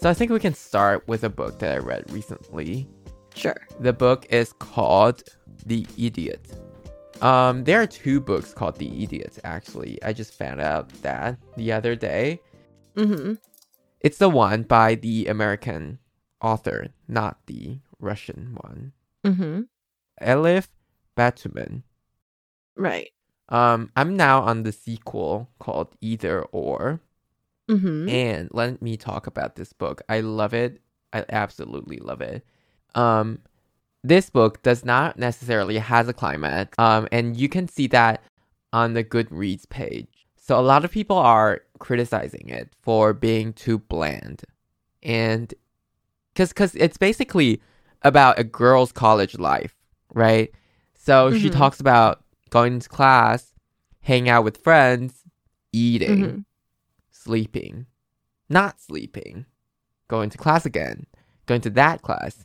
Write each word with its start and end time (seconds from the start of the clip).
So 0.00 0.08
I 0.08 0.14
think 0.14 0.30
we 0.30 0.40
can 0.40 0.54
start 0.54 1.06
with 1.08 1.24
a 1.24 1.28
book 1.28 1.58
that 1.58 1.74
I 1.74 1.78
read 1.78 2.10
recently. 2.10 2.88
Sure. 3.34 3.56
The 3.80 3.92
book 3.92 4.26
is 4.30 4.54
called 4.54 5.22
The 5.66 5.86
Idiot. 5.98 6.40
Um, 7.20 7.64
there 7.64 7.82
are 7.82 7.86
two 7.86 8.18
books 8.18 8.54
called 8.54 8.76
The 8.76 9.02
Idiot, 9.02 9.38
actually. 9.44 10.02
I 10.02 10.14
just 10.14 10.32
found 10.32 10.62
out 10.62 10.88
that 11.02 11.36
the 11.58 11.72
other 11.72 11.96
day. 11.96 12.40
Mm-hmm. 12.96 13.34
It's 14.00 14.16
the 14.16 14.30
one 14.30 14.62
by 14.62 14.94
the 14.94 15.26
American 15.26 15.98
author, 16.40 16.88
not 17.06 17.36
the 17.46 17.80
Russian 17.98 18.56
one. 18.58 18.92
Mm-hmm. 19.26 19.60
Elif 20.22 20.68
Batuman. 21.14 21.82
Right. 22.74 23.10
Um, 23.50 23.90
I'm 23.94 24.16
now 24.16 24.40
on 24.40 24.62
the 24.62 24.72
sequel 24.72 25.50
called 25.58 25.94
Either 26.00 26.40
or. 26.44 27.02
Mm-hmm. 27.70 28.08
And 28.08 28.48
let 28.52 28.82
me 28.82 28.96
talk 28.96 29.26
about 29.26 29.56
this 29.56 29.72
book. 29.72 30.02
I 30.08 30.20
love 30.20 30.52
it. 30.54 30.80
I 31.12 31.24
absolutely 31.28 31.98
love 31.98 32.20
it. 32.20 32.44
Um, 32.94 33.38
this 34.02 34.30
book 34.30 34.62
does 34.62 34.84
not 34.84 35.18
necessarily 35.18 35.78
has 35.78 36.08
a 36.08 36.12
climax. 36.12 36.78
Um, 36.78 37.06
and 37.12 37.36
you 37.36 37.48
can 37.48 37.68
see 37.68 37.86
that 37.88 38.22
on 38.72 38.94
the 38.94 39.04
Goodreads 39.04 39.68
page. 39.68 40.08
So 40.36 40.58
a 40.58 40.62
lot 40.62 40.84
of 40.84 40.90
people 40.90 41.16
are 41.16 41.60
criticizing 41.78 42.48
it 42.48 42.70
for 42.82 43.12
being 43.12 43.52
too 43.52 43.78
bland, 43.78 44.42
and 45.02 45.52
because 46.32 46.48
because 46.48 46.74
it's 46.74 46.96
basically 46.96 47.60
about 48.02 48.38
a 48.38 48.44
girl's 48.44 48.90
college 48.90 49.38
life, 49.38 49.76
right? 50.12 50.50
So 50.96 51.30
she 51.32 51.48
Mhm. 51.50 51.52
talks 51.52 51.78
about 51.80 52.24
going 52.50 52.80
to 52.80 52.88
class, 52.88 53.54
hanging 54.00 54.28
out 54.28 54.42
with 54.44 54.56
friends, 54.62 55.22
eating 55.72 56.18
Mhm. 56.24 56.44
Sleeping, 57.22 57.86
not 58.48 58.80
sleeping, 58.80 59.46
going 60.08 60.30
to 60.30 60.38
class 60.38 60.64
again, 60.66 61.06
going 61.46 61.60
to 61.60 61.70
that 61.70 62.02
class 62.02 62.44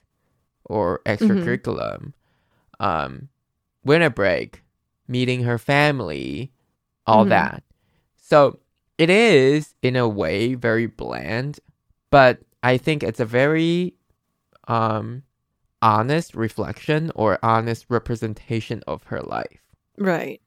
or 0.65 1.01
extracurriculum, 1.05 2.13
um, 2.79 3.29
winter 3.83 4.09
break, 4.09 4.63
meeting 5.07 5.43
her 5.43 5.57
family, 5.57 6.51
all 7.07 7.25
Mhm. 7.25 7.29
that. 7.29 7.63
So 8.17 8.59
it 8.97 9.09
is, 9.09 9.75
in 9.81 9.95
a 9.95 10.07
way, 10.07 10.55
very 10.55 10.87
bland, 10.87 11.59
but 12.09 12.39
I 12.63 12.77
think 12.77 13.03
it's 13.03 13.19
a 13.19 13.25
very 13.25 13.95
um, 14.67 15.21
honest 15.81 16.33
reflection 16.33 17.11
or 17.13 17.37
honest 17.43 17.85
representation 17.89 18.81
of 18.87 19.03
her 19.03 19.21
life. 19.21 19.61
Right. 19.97 20.41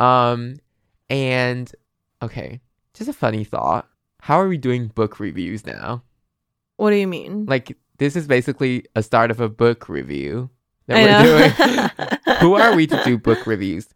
Um, 0.00 0.56
and 1.08 1.72
okay, 2.20 2.60
just 2.96 3.10
a 3.10 3.12
funny 3.12 3.44
thought. 3.44 3.88
How 4.20 4.40
are 4.40 4.48
we 4.48 4.56
doing 4.58 4.88
book 4.88 5.20
reviews 5.20 5.66
now? 5.66 6.02
What 6.76 6.90
do 6.90 6.96
you 6.96 7.06
mean? 7.06 7.46
Like, 7.46 7.76
this 7.98 8.16
is 8.16 8.26
basically 8.26 8.84
a 8.94 9.02
start 9.02 9.30
of 9.30 9.40
a 9.40 9.48
book 9.48 9.88
review 9.88 10.50
that 10.86 10.96
I 10.98 11.22
we're 11.22 12.18
doing. 12.28 12.38
Who 12.40 12.54
are 12.54 12.74
we 12.74 12.86
to 12.88 13.00
do 13.04 13.18
book 13.18 13.46
reviews? 13.46 13.88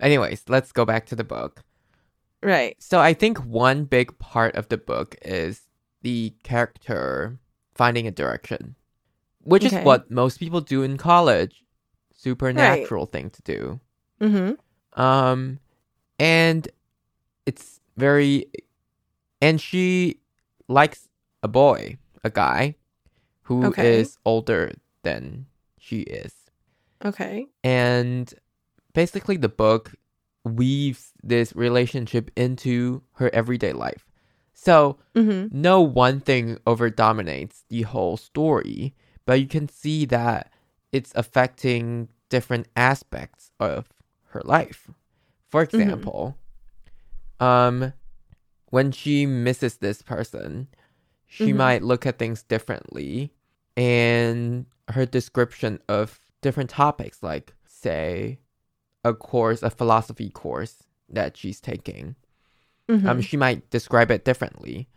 Anyways, 0.00 0.44
let's 0.48 0.72
go 0.72 0.84
back 0.84 1.06
to 1.06 1.16
the 1.16 1.24
book. 1.24 1.62
Right. 2.42 2.76
So, 2.78 3.00
I 3.00 3.14
think 3.14 3.38
one 3.38 3.84
big 3.84 4.18
part 4.18 4.54
of 4.56 4.68
the 4.68 4.76
book 4.76 5.16
is 5.22 5.62
the 6.02 6.34
character 6.42 7.38
finding 7.74 8.06
a 8.06 8.10
direction, 8.10 8.74
which 9.42 9.64
Okay. 9.64 9.78
is 9.78 9.84
what 9.84 10.10
most 10.10 10.38
people 10.38 10.60
do 10.60 10.82
in 10.82 10.96
college. 10.96 11.62
Supernatural 12.14 13.06
thing 13.06 13.30
to 13.30 13.42
do. 13.42 13.80
Mm-hmm. 14.20 15.00
Um, 15.00 15.58
and 16.18 16.68
it's 17.44 17.80
very, 17.96 18.46
and 19.40 19.60
she 19.60 20.20
likes 20.68 21.08
a 21.42 21.48
boy, 21.48 21.98
a 22.24 22.30
guy, 22.30 22.76
who 23.42 23.62
is 23.64 23.68
Okay. 23.68 24.06
older 24.24 24.72
than 25.02 25.46
she 25.78 26.00
is, 26.00 26.32
Okay. 27.04 27.46
and 27.62 28.34
basically 28.92 29.36
the 29.36 29.48
book 29.48 29.92
weaves 30.44 31.12
this 31.22 31.54
relationship 31.54 32.30
into 32.36 33.02
her 33.14 33.30
everyday 33.34 33.72
life. 33.72 34.06
So 34.52 34.98
Mm-hmm. 35.14 35.46
no 35.50 35.80
one 35.80 36.20
thing 36.20 36.58
over 36.66 36.90
dominates 36.90 37.64
the 37.68 37.82
whole 37.82 38.16
story, 38.16 38.94
but 39.26 39.40
you 39.40 39.46
can 39.46 39.68
see 39.68 40.04
that 40.06 40.50
it's 40.92 41.12
affecting 41.14 42.08
different 42.28 42.66
aspects 42.76 43.50
of 43.60 43.88
her 44.30 44.42
life. 44.44 44.90
For 45.48 45.62
example, 45.62 46.36
um 47.40 47.92
when 48.70 48.90
she 48.92 49.26
misses 49.26 49.76
this 49.76 50.02
person, 50.02 50.68
she 51.26 51.52
Mhm. 51.52 51.56
might 51.56 51.82
look 51.82 52.04
at 52.06 52.18
things 52.18 52.42
differently 52.42 53.32
and 53.76 54.66
her 54.88 55.06
description 55.06 55.80
of 55.88 56.18
different 56.40 56.70
topics 56.70 57.22
like 57.22 57.54
say 57.66 58.38
a 59.04 59.14
course, 59.14 59.62
a 59.62 59.70
philosophy 59.70 60.30
course 60.30 60.82
that 61.08 61.36
she's 61.36 61.60
taking. 61.60 62.16
Mm-hmm. 62.88 63.08
Um 63.08 63.20
she 63.20 63.36
might 63.36 63.68
describe 63.70 64.10
it 64.10 64.24
differently 64.24 64.88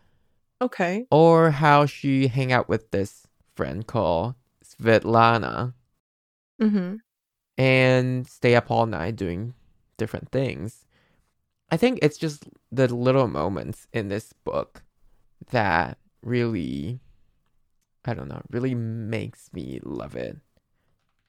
okay. 0.61 1.07
or 1.11 1.51
how 1.51 1.85
she 1.85 2.27
hang 2.27 2.51
out 2.51 2.67
with 2.69 2.91
this 2.91 3.27
friend 3.55 3.85
called 3.85 4.35
Svetlana 4.63 5.73
Mm-hmm. 6.61 6.95
and 7.57 8.27
stay 8.27 8.55
up 8.55 8.69
all 8.69 8.85
night 8.85 9.15
doing 9.15 9.53
different 9.97 10.29
things. 10.31 10.85
I 11.71 11.77
think 11.77 11.99
it's 12.01 12.17
just 12.17 12.45
the 12.71 12.87
little 12.93 13.27
moments 13.27 13.87
in 13.93 14.07
this 14.09 14.33
book 14.43 14.83
that 15.51 15.97
really 16.23 16.99
I 18.05 18.13
don't 18.13 18.27
know, 18.29 18.41
really 18.49 18.73
makes 18.75 19.51
me 19.53 19.79
love 19.83 20.15
it. 20.15 20.37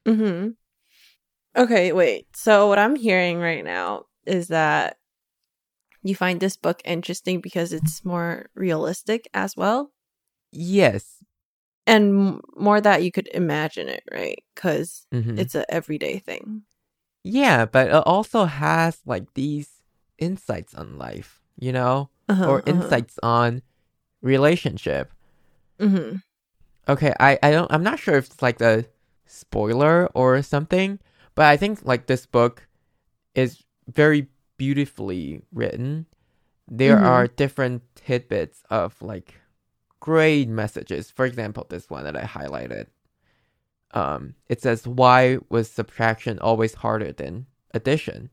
Mm-hmm. 0.07 0.51
Okay, 1.61 1.93
wait. 1.93 2.27
So 2.35 2.69
what 2.69 2.79
I'm 2.79 2.95
hearing 2.97 3.39
right 3.39 3.65
now 3.65 4.05
is 4.25 4.49
that 4.49 4.97
you 6.03 6.15
find 6.15 6.41
this 6.41 6.57
book 6.57 6.81
interesting 6.85 7.41
because 7.41 7.73
it's 7.73 8.05
more 8.05 8.47
realistic 8.55 9.29
as 9.35 9.57
well, 9.57 9.93
Yes. 10.53 11.23
and 11.87 12.05
m- 12.37 12.41
more 12.57 12.81
that 12.81 13.03
you 13.03 13.13
could 13.13 13.29
imagine 13.35 13.89
it, 13.89 14.03
right? 14.11 14.43
Because 14.55 15.07
mhm. 15.13 15.39
it's 15.39 15.55
a 15.55 15.71
everyday 15.71 16.19
thing. 16.19 16.63
yeah, 17.25 17.67
but 17.67 17.89
it 17.89 17.93
also 18.07 18.45
has 18.47 19.01
like 19.05 19.35
these 19.35 19.80
insights 20.21 20.75
on 20.75 20.99
life, 20.99 21.41
you 21.59 21.73
know, 21.73 22.11
Uh-huh, 22.29 22.47
or 22.49 22.63
insights 22.67 23.19
on 23.23 23.63
relationship. 24.23 25.13
Mm-hmm. 25.81 26.17
Okay, 26.89 27.13
I 27.19 27.39
I 27.43 27.51
don't 27.51 27.71
I'm 27.73 27.83
not 27.83 27.99
sure 27.99 28.17
if 28.17 28.27
it's 28.27 28.43
like 28.43 28.61
a 28.61 28.85
spoiler 29.27 30.07
or 30.15 30.43
something, 30.43 30.99
but 31.35 31.47
I 31.47 31.57
think 31.57 31.81
like 31.85 32.07
this 32.07 32.27
book 32.27 32.67
is 33.35 33.63
very 33.89 34.29
beautifully 34.57 35.43
written. 35.53 36.07
There 36.69 36.97
Mhm. 36.97 37.05
are 37.05 37.27
different 37.27 37.83
tidbits 37.95 38.63
of 38.71 39.01
like 39.03 39.35
great 40.01 40.49
messages. 40.49 41.11
For 41.11 41.25
example, 41.27 41.67
this 41.69 41.89
one 41.91 42.05
that 42.05 42.17
I 42.17 42.23
highlighted. 42.25 42.87
Um, 43.93 44.35
it 44.49 44.61
says, 44.63 44.87
"Why 44.87 45.39
was 45.49 45.71
subtraction 45.71 46.39
always 46.39 46.75
harder 46.75 47.13
than 47.13 47.47
addition?" 47.75 48.31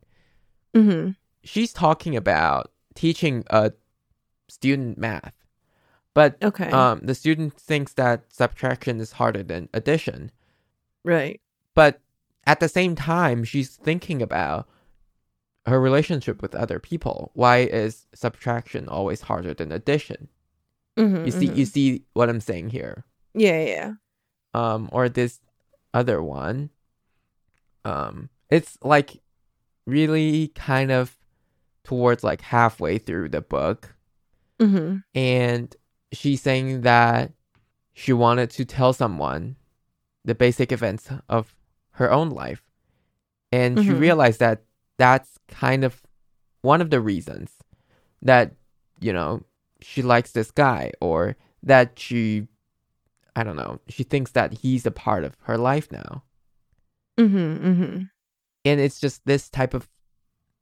Mm-hmm. 0.75 1.11
She's 1.47 1.73
talking 1.73 2.15
about 2.15 2.71
teaching 2.95 3.43
a 3.49 3.71
student 4.49 4.97
math, 4.97 5.33
but 6.13 6.37
Okay. 6.43 6.69
um, 6.71 6.99
the 7.03 7.15
student 7.15 7.53
thinks 7.55 7.93
that 7.93 8.23
subtraction 8.33 8.99
is 8.99 9.13
harder 9.13 9.43
than 9.43 9.69
addition. 9.73 10.31
right. 11.03 11.39
But 11.73 12.01
at 12.45 12.59
the 12.59 12.67
same 12.69 12.95
time, 12.95 13.43
she's 13.43 13.75
thinking 13.75 14.21
about 14.21 14.67
her 15.67 15.79
relationship 15.79 16.41
with 16.41 16.55
other 16.55 16.79
people. 16.79 17.31
Why 17.35 17.57
is 17.59 18.07
subtraction 18.15 18.87
always 18.89 19.21
harder 19.21 19.53
than 19.53 19.71
addition? 19.71 20.29
Mm-hmm, 20.97 21.25
You 21.25 21.31
see, 21.31 21.45
you 21.45 21.65
see 21.65 22.03
what 22.13 22.29
I'm 22.29 22.39
saying 22.41 22.69
here. 22.69 23.05
Yeah, 23.35 23.63
yeah. 23.63 23.91
Um, 24.55 24.89
or 24.91 25.07
this 25.09 25.39
other 25.93 26.23
one. 26.23 26.71
Um, 27.85 28.29
it's 28.49 28.77
like 28.81 29.21
really 29.85 30.47
kind 30.55 30.91
of 30.91 31.16
towards 31.87 32.23
like 32.23 32.41
halfway 32.41 32.97
through 32.97 33.29
the 33.29 33.41
book, 33.41 33.95
Mm-hmm. 34.59 34.97
and 35.15 35.75
she's 36.11 36.41
saying 36.41 36.81
that 36.81 37.31
she 37.93 38.11
wanted 38.11 38.49
to 38.51 38.65
tell 38.65 38.91
someone 38.91 39.55
the 40.25 40.35
basic 40.35 40.71
events 40.71 41.09
of 41.29 41.55
her 41.91 42.11
own 42.11 42.29
life. 42.29 42.63
And 43.51 43.79
she 43.79 43.89
Mhm. 43.91 43.99
realized 43.99 44.39
that 44.39 44.63
that's 44.97 45.37
kind 45.47 45.83
of 45.85 46.01
one 46.61 46.81
of 46.81 46.89
the 46.89 46.99
reasons 46.99 47.51
that, 48.21 48.51
you 48.99 49.13
know, 49.13 49.43
she 49.79 50.01
likes 50.01 50.31
this 50.33 50.51
guy 50.51 50.91
or 50.99 51.37
that 51.63 51.97
she, 51.99 52.47
I 53.35 53.43
don't 53.43 53.55
know, 53.55 53.79
she 53.87 54.03
thinks 54.03 54.31
that 54.31 54.53
he's 54.61 54.85
a 54.85 54.91
part 54.91 55.23
of 55.23 55.37
her 55.43 55.57
life 55.57 55.91
now. 55.91 56.23
Mhm. 57.17 57.59
Mhm. 57.61 58.09
And 58.65 58.79
it's 58.81 58.99
just 58.99 59.23
this 59.25 59.49
type 59.49 59.73
of 59.73 59.87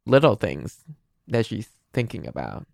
little 0.05 0.35
things 0.35 0.83
that 1.27 1.45
she's 1.45 1.69
thinking 1.93 2.27
about. 2.27 2.65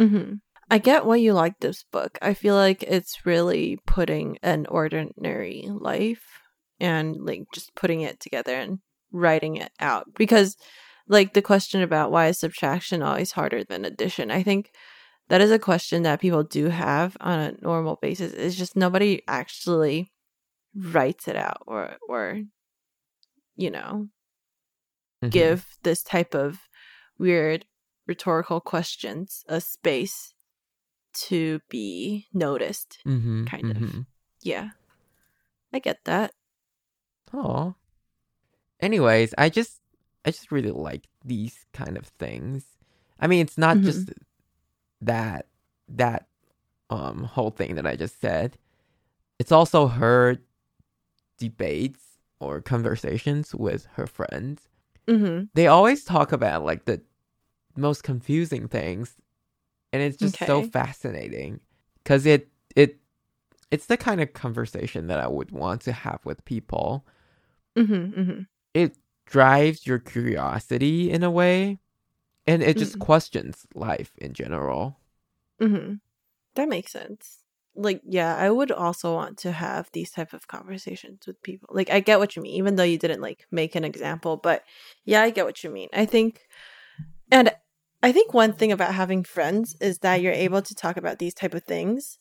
Mhm. 0.00 0.40
I 0.70 0.78
get 0.78 1.04
why 1.04 1.16
you 1.16 1.32
like 1.34 1.58
this 1.60 1.84
book. 1.92 2.18
I 2.22 2.34
feel 2.34 2.54
like 2.54 2.82
it's 2.82 3.26
really 3.26 3.78
putting 3.86 4.38
an 4.42 4.66
ordinary 4.66 5.66
life 5.68 6.24
and 6.80 7.16
like 7.24 7.44
just 7.52 7.74
putting 7.74 8.00
it 8.00 8.18
together 8.20 8.54
and 8.54 8.78
writing 9.12 9.56
it 9.56 9.70
out 9.78 10.06
because 10.16 10.56
like 11.06 11.34
the 11.34 11.42
question 11.42 11.82
about 11.82 12.10
why 12.10 12.28
is 12.28 12.38
subtraction 12.40 13.02
always 13.02 13.32
harder 13.32 13.62
than 13.62 13.84
addition 13.84 14.30
i 14.30 14.42
think 14.42 14.70
that 15.28 15.42
is 15.42 15.50
a 15.50 15.58
question 15.58 16.02
that 16.02 16.18
people 16.20 16.42
do 16.42 16.68
have 16.70 17.14
on 17.20 17.38
a 17.38 17.52
normal 17.60 17.96
basis 18.00 18.32
it's 18.32 18.56
just 18.56 18.74
nobody 18.74 19.20
actually 19.28 20.10
writes 20.74 21.28
it 21.28 21.36
out 21.36 21.62
or 21.66 21.96
or 22.08 22.40
you 23.56 23.70
know 23.70 24.08
Mhm. 25.22 25.30
give 25.30 25.66
this 25.82 26.02
type 26.02 26.34
of 26.34 26.58
weird 27.22 27.64
rhetorical 28.06 28.60
questions 28.60 29.44
a 29.48 29.60
space 29.60 30.34
to 31.14 31.60
be 31.70 32.26
noticed 32.34 32.98
Mhm, 33.06 33.46
kind 33.46 33.70
of. 33.70 33.76
mhm. 33.78 34.06
yeah 34.42 34.70
i 35.72 35.78
get 35.78 35.98
that 36.04 36.32
Oh. 37.34 37.74
Anyways, 38.80 39.32
I 39.38 39.48
just 39.48 39.80
I 40.26 40.30
just 40.32 40.52
really 40.52 40.70
like 40.70 41.08
these 41.24 41.64
kind 41.72 41.96
of 41.96 42.04
things. 42.18 42.64
I 43.18 43.26
mean, 43.26 43.40
it's 43.40 43.56
not 43.56 43.78
Mhm. 43.78 43.84
just 43.84 44.10
that 45.00 45.46
that 45.88 46.26
um 46.90 47.24
whole 47.24 47.50
thing 47.50 47.74
that 47.76 47.86
I 47.86 47.96
just 47.96 48.20
said. 48.20 48.58
It's 49.38 49.52
also 49.52 49.86
her 49.88 50.36
debates 51.38 52.18
or 52.38 52.60
conversations 52.60 53.54
with 53.54 53.86
her 53.96 54.06
friends. 54.06 54.68
mm-hmm. 55.08 55.44
They 55.54 55.66
always 55.66 56.04
talk 56.04 56.32
about 56.32 56.64
like 56.64 56.84
the 56.84 57.00
most 57.76 58.02
confusing 58.02 58.68
things 58.68 59.16
and 59.92 60.02
it's 60.02 60.16
just 60.16 60.36
so 60.46 60.62
fascinating 60.62 61.60
cuz 62.04 62.26
it 62.26 62.48
it 62.76 62.98
it's 63.70 63.86
the 63.86 63.96
kind 63.96 64.20
of 64.20 64.32
conversation 64.32 65.06
that 65.06 65.18
I 65.18 65.28
would 65.28 65.50
want 65.50 65.80
to 65.82 65.92
have 65.92 66.20
with 66.24 66.44
people 66.44 67.06
Mm-hmm. 67.76 68.20
Mm-hmm. 68.20 68.40
it 68.74 68.96
drives 69.26 69.86
your 69.86 69.98
curiosity 69.98 71.10
in 71.10 71.22
a 71.22 71.30
way 71.30 71.78
and 72.46 72.62
it 72.62 72.76
just 72.76 72.96
Mm. 72.98 73.00
questions 73.00 73.66
life 73.74 74.12
in 74.18 74.34
general 74.34 74.98
Mm-hmm. 75.60 75.94
That 76.56 76.68
makes 76.68 76.92
sense. 76.92 77.38
Like, 77.74 78.02
yeah, 78.04 78.36
I 78.36 78.50
would 78.50 78.70
also 78.70 79.14
want 79.14 79.38
to 79.38 79.52
have 79.52 79.88
these 79.92 80.10
type 80.10 80.32
of 80.34 80.46
conversations 80.48 81.26
with 81.26 81.40
people. 81.42 81.68
Like, 81.72 81.88
I 81.88 82.00
get 82.00 82.18
what 82.18 82.36
you 82.36 82.42
mean, 82.42 82.54
even 82.56 82.76
though 82.76 82.82
you 82.82 82.98
didn't 82.98 83.22
like 83.22 83.46
make 83.50 83.74
an 83.74 83.84
example, 83.84 84.36
but 84.36 84.64
yeah, 85.04 85.22
I 85.22 85.30
get 85.30 85.46
what 85.46 85.64
you 85.64 85.70
mean. 85.70 85.88
I 85.94 86.04
think, 86.04 86.40
and 87.30 87.50
I 88.02 88.12
think 88.12 88.34
one 88.34 88.52
thing 88.52 88.72
about 88.72 88.94
having 88.94 89.24
friends 89.24 89.76
is 89.80 89.98
that 89.98 90.20
you're 90.20 90.32
able 90.32 90.62
to 90.62 90.74
talk 90.74 90.96
about 90.96 91.18
these 91.18 91.34
type 91.34 91.54
of 91.54 91.64
things 91.64 92.18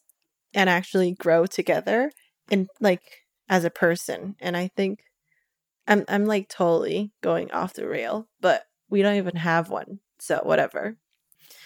and 0.53 0.69
actually 0.69 1.13
grow 1.13 1.45
together 1.45 2.11
and 2.49 2.67
like 2.79 3.01
as 3.49 3.65
a 3.65 3.69
person. 3.69 4.35
And 4.39 4.55
I 4.55 4.69
think 4.75 5.03
I'm 5.87 6.05
I'm 6.07 6.25
like 6.25 6.49
totally 6.49 7.11
going 7.21 7.51
off 7.51 7.73
the 7.73 7.87
rail, 7.87 8.27
but 8.39 8.65
we 8.89 9.01
don't 9.01 9.15
even 9.15 9.37
have 9.37 9.69
one, 9.69 9.99
so 10.19 10.39
whatever 10.43 10.97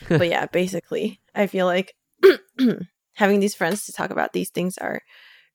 but 0.08 0.28
yeah, 0.28 0.46
basically, 0.48 1.20
I 1.34 1.48
feel 1.48 1.66
like 1.66 1.96
having 3.14 3.40
these 3.40 3.56
friends 3.56 3.86
to 3.86 3.94
talk 3.94 4.10
about 4.10 4.34
these 4.34 4.50
things 4.50 4.78
are 4.78 5.02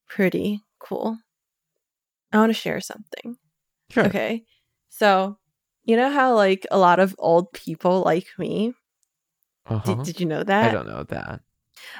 pretty 0.09 0.63
cool. 0.79 1.19
I 2.33 2.39
want 2.39 2.51
to 2.51 2.55
share 2.55 2.81
something. 2.81 3.37
sure 3.91 4.07
Okay. 4.07 4.45
So, 4.89 5.39
you 5.91 5.97
know 5.97 6.11
how 6.11 6.35
like 6.35 6.67
a 6.71 6.79
lot 6.79 7.01
of 7.01 7.15
old 7.19 7.53
people 7.53 8.03
like 8.03 8.27
me? 8.39 8.73
uh-huh. 9.67 9.95
Did, 9.95 10.05
did 10.05 10.21
you 10.21 10.27
know 10.27 10.43
that 10.43 10.71
i 10.71 10.73
don't 10.73 10.89
know 10.89 11.05
that 11.05 11.41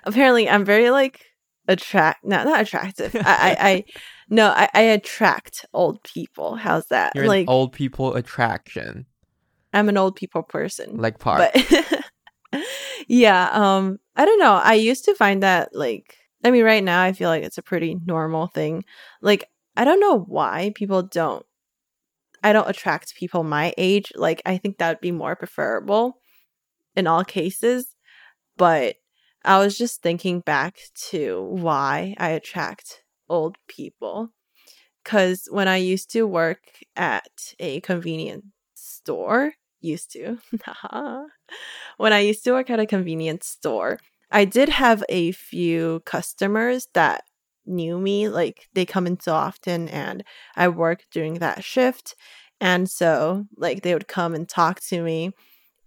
Apparently, 0.05 0.49
I'm 0.49 0.65
very 0.65 0.91
like 0.91 1.25
attract 1.69 2.25
not 2.25 2.47
not 2.47 2.61
attractive. 2.61 3.15
I 3.17 3.21
I, 3.21 3.57
I 3.71 3.85
no, 4.29 4.49
I, 4.49 4.69
I 4.75 4.81
attract 4.83 5.65
old 5.73 6.03
people. 6.03 6.57
How's 6.57 6.87
that? 6.87 7.13
you're 7.15 7.27
like 7.27 7.47
an 7.47 7.53
old 7.53 7.73
people 7.73 8.15
attraction 8.15 9.07
I'm 9.73 9.89
an 9.89 9.97
old 9.97 10.17
people 10.17 10.43
person. 10.43 10.97
like 10.97 11.19
part 11.19 11.53
but 11.53 12.05
yeah 13.09 13.49
um 13.53 13.99
i 14.17 14.25
don't 14.25 14.41
know 14.41 14.55
i 14.63 14.75
used 14.75 15.05
to 15.05 15.15
find 15.15 15.43
that 15.43 15.69
like 15.73 16.17
i 16.45 16.51
mean 16.51 16.65
right 16.65 16.83
now 16.83 17.03
i 17.03 17.13
feel 17.13 17.29
like 17.29 17.45
it's 17.45 17.59
a 17.59 17.63
pretty 17.63 17.97
normal 18.05 18.49
thing 18.49 18.85
like 19.23 19.45
i 19.77 19.85
don't 19.85 20.01
know 20.01 20.19
why 20.19 20.73
people 20.75 21.03
don't 21.03 21.47
i 22.43 22.53
don't 22.53 22.69
attract 22.69 23.15
people 23.15 23.43
my 23.43 23.73
age 23.77 24.13
like 24.17 24.43
i 24.47 24.57
think 24.57 24.79
that 24.79 24.89
would 24.89 25.01
be 25.01 25.13
more 25.13 25.37
preferable 25.37 26.19
in 26.97 27.07
all 27.07 27.25
cases 27.25 27.97
but 28.57 28.97
i 29.45 29.59
was 29.59 29.77
just 29.77 30.03
thinking 30.03 30.41
back 30.41 30.79
to 30.95 31.43
why 31.43 32.15
i 32.19 32.31
attract 32.31 33.03
old 33.29 33.57
people. 33.69 34.31
Because 35.05 35.49
when 35.51 35.69
i 35.69 35.77
used 35.77 36.11
to 36.11 36.27
work 36.27 36.61
at 36.97 37.55
a 37.59 37.81
convenience 37.81 38.45
store 38.75 39.53
used 39.81 40.13
to 40.13 40.39
when 41.97 42.13
I 42.13 42.21
used 42.21 42.45
to 42.45 42.53
work 42.53 42.71
at 42.71 42.81
a 42.81 42.87
convenience 42.87 43.47
store, 43.47 43.99
I 44.31 44.45
did 44.45 44.69
have 44.69 45.03
a 45.09 45.33
few 45.33 46.03
customers 46.05 46.89
that 46.95 47.25
knew 47.67 47.99
me. 47.99 48.29
Like 48.29 48.69
they 48.75 48.85
come 48.87 49.07
in 49.07 49.19
so 49.21 49.35
often, 49.35 49.89
and 49.89 50.25
I 50.57 50.69
worked 50.69 51.07
during 51.13 51.35
that 51.35 51.65
shift. 51.65 52.15
And 52.61 52.91
so, 52.91 53.45
like, 53.57 53.83
they 53.83 53.95
would 53.95 54.07
come 54.07 54.35
and 54.35 54.47
talk 54.47 54.81
to 54.89 55.03
me. 55.03 55.33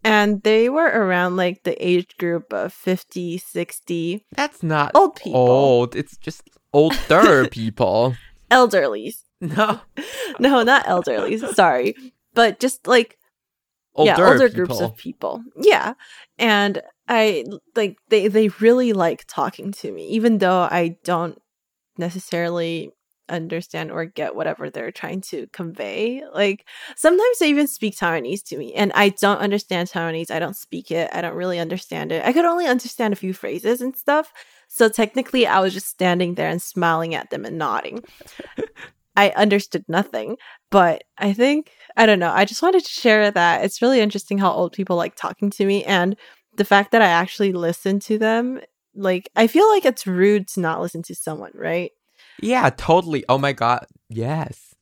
And 0.04 0.42
they 0.44 0.70
were 0.70 0.88
around 0.88 1.36
like 1.38 1.64
the 1.64 1.76
age 1.86 2.18
group 2.18 2.52
of 2.52 2.74
50, 2.74 3.38
60, 3.38 4.26
that's 4.36 4.62
not 4.64 4.92
old 4.96 5.16
people, 5.16 5.40
old 5.40 5.96
it's 5.96 6.18
just 6.18 6.42
older 6.74 7.48
people 7.48 8.16
elderlies. 8.52 9.18
no 9.42 9.80
No, 10.40 10.64
not 10.64 10.86
elderlies. 10.88 11.54
sorry. 11.54 11.96
But 12.34 12.60
just 12.60 12.88
like 12.88 13.18
older, 13.96 14.12
yeah, 14.18 14.28
older 14.32 14.48
people. 14.50 14.66
groups 14.66 14.82
of 14.82 14.98
people. 14.98 15.44
Yeah. 15.62 15.94
And 16.38 16.82
I 17.08 17.46
like 17.76 17.96
they 18.10 18.28
they 18.28 18.48
really 18.60 18.92
like 18.94 19.24
talking 19.28 19.72
to 19.74 19.92
me 19.92 20.08
even 20.08 20.40
though 20.40 20.68
I 20.70 20.98
don't 21.04 21.38
necessarily 21.98 22.92
understand 23.30 23.92
or 23.92 24.06
get 24.06 24.36
whatever 24.36 24.70
they're 24.70 24.92
trying 24.92 25.22
to 25.22 25.48
convey. 25.54 26.24
Like 26.34 26.68
sometimes 26.96 27.40
they 27.40 27.50
even 27.50 27.68
speak 27.68 27.96
Taiwanese 27.96 28.44
to 28.46 28.58
me 28.58 28.74
and 28.74 28.92
I 28.94 29.10
don't 29.10 29.40
understand 29.40 29.90
Taiwanese. 29.90 30.32
I 30.32 30.40
don't 30.40 30.58
speak 30.58 30.92
it. 30.92 31.10
I 31.14 31.22
don't 31.22 31.36
really 31.36 31.60
understand 31.60 32.12
it. 32.12 32.24
I 32.26 32.34
could 32.34 32.46
only 32.46 32.68
understand 32.68 33.14
a 33.14 33.18
few 33.18 33.34
phrases 33.34 33.82
and 33.82 33.96
stuff. 33.96 34.34
So 34.68 34.90
technically 34.90 35.48
I 35.48 35.60
was 35.60 35.74
just 35.74 35.88
standing 35.88 36.36
there 36.36 36.50
and 36.50 36.62
smiling 36.62 37.16
at 37.16 37.30
them 37.30 37.46
and 37.46 37.58
nodding. 37.58 38.04
I 39.16 39.30
understood 39.30 39.86
nothing, 39.88 40.38
but 40.72 41.04
I 41.18 41.34
think 41.34 41.72
I 41.96 42.06
don't 42.06 42.20
know. 42.20 42.32
I 42.32 42.46
just 42.46 42.64
wanted 42.64 42.84
to 42.84 42.92
share 42.92 43.30
that. 43.30 43.64
It's 43.64 43.82
really 43.82 44.00
interesting 44.00 44.40
how 44.40 44.52
old 44.52 44.74
people 44.74 44.96
like 44.96 45.16
talking 45.16 45.52
to 45.52 45.66
me 45.66 45.84
and 45.84 46.18
the 46.56 46.66
fact 46.66 46.92
that 46.92 47.02
I 47.02 47.08
actually 47.08 47.54
listen 47.54 48.00
to 48.02 48.18
them. 48.18 48.60
Like, 48.96 49.30
I 49.36 49.48
feel 49.48 49.68
like 49.70 49.86
it's 49.86 50.06
rude 50.08 50.48
to 50.50 50.60
not 50.60 50.82
listen 50.82 51.04
to 51.04 51.16
someone, 51.16 51.52
right? 51.54 51.92
yeah 52.42 52.68
totally 52.72 53.24
oh 53.30 53.38
my 53.38 53.54
god 53.54 53.86
yes 54.10 54.74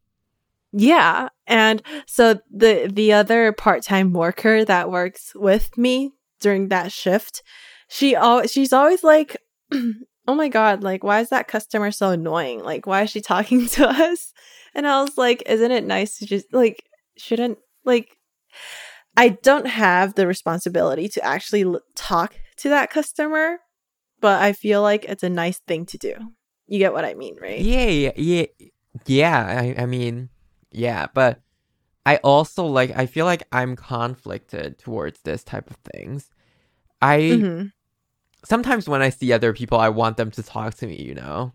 Yeah. 0.71 1.27
And 1.47 1.81
so 2.07 2.39
the 2.49 2.89
the 2.91 3.11
other 3.13 3.51
part-time 3.51 4.13
worker 4.13 4.63
that 4.63 4.89
works 4.89 5.33
with 5.35 5.77
me 5.77 6.11
during 6.39 6.69
that 6.69 6.91
shift, 6.93 7.43
she 7.89 8.15
al- 8.15 8.47
she's 8.47 8.71
always 8.71 9.03
like 9.03 9.35
oh 9.73 10.35
my 10.35 10.47
god, 10.47 10.81
like 10.81 11.03
why 11.03 11.19
is 11.19 11.29
that 11.29 11.49
customer 11.49 11.91
so 11.91 12.11
annoying? 12.11 12.63
Like 12.63 12.87
why 12.87 13.01
is 13.03 13.09
she 13.11 13.21
talking 13.33 13.67
to 13.67 13.87
us? 13.89 14.31
And 14.73 14.87
I 14.87 15.01
was 15.01 15.17
like, 15.17 15.43
isn't 15.45 15.71
it 15.71 15.83
nice 15.83 16.17
to 16.19 16.25
just 16.25 16.53
like 16.53 16.83
shouldn't 17.17 17.57
like 17.83 18.15
I 19.17 19.29
don't 19.43 19.67
have 19.67 20.15
the 20.15 20.25
responsibility 20.25 21.09
to 21.09 21.23
actually 21.23 21.63
l- 21.63 21.81
talk 21.95 22.33
to 22.57 22.69
that 22.69 22.89
customer, 22.89 23.59
but 24.21 24.41
I 24.41 24.53
feel 24.53 24.81
like 24.81 25.03
it's 25.05 25.23
a 25.23 25.29
nice 25.29 25.59
thing 25.59 25.85
to 25.87 25.97
do. 25.97 26.13
You 26.67 26.79
get 26.79 26.93
what 26.93 27.03
I 27.05 27.13
mean, 27.15 27.35
right? 27.41 27.59
yeah 27.59 27.85
yeah 27.85 28.11
yeah, 28.15 28.45
yeah 29.05 29.61
I, 29.77 29.81
I 29.83 29.85
mean 29.85 30.29
yeah 30.71 31.07
but 31.13 31.41
i 32.05 32.15
also 32.23 32.65
like 32.65 32.91
i 32.95 33.05
feel 33.05 33.25
like 33.25 33.43
i'm 33.51 33.75
conflicted 33.75 34.77
towards 34.79 35.19
this 35.21 35.43
type 35.43 35.69
of 35.69 35.75
things 35.93 36.29
i 37.01 37.19
Mhm. 37.19 37.71
sometimes 38.45 38.87
when 38.87 39.01
i 39.01 39.09
see 39.09 39.33
other 39.33 39.51
people 39.53 39.77
i 39.79 39.89
want 39.89 40.15
them 40.17 40.31
to 40.31 40.41
talk 40.43 40.75
to 40.75 40.87
me 40.87 40.95
you 41.01 41.13
know 41.13 41.51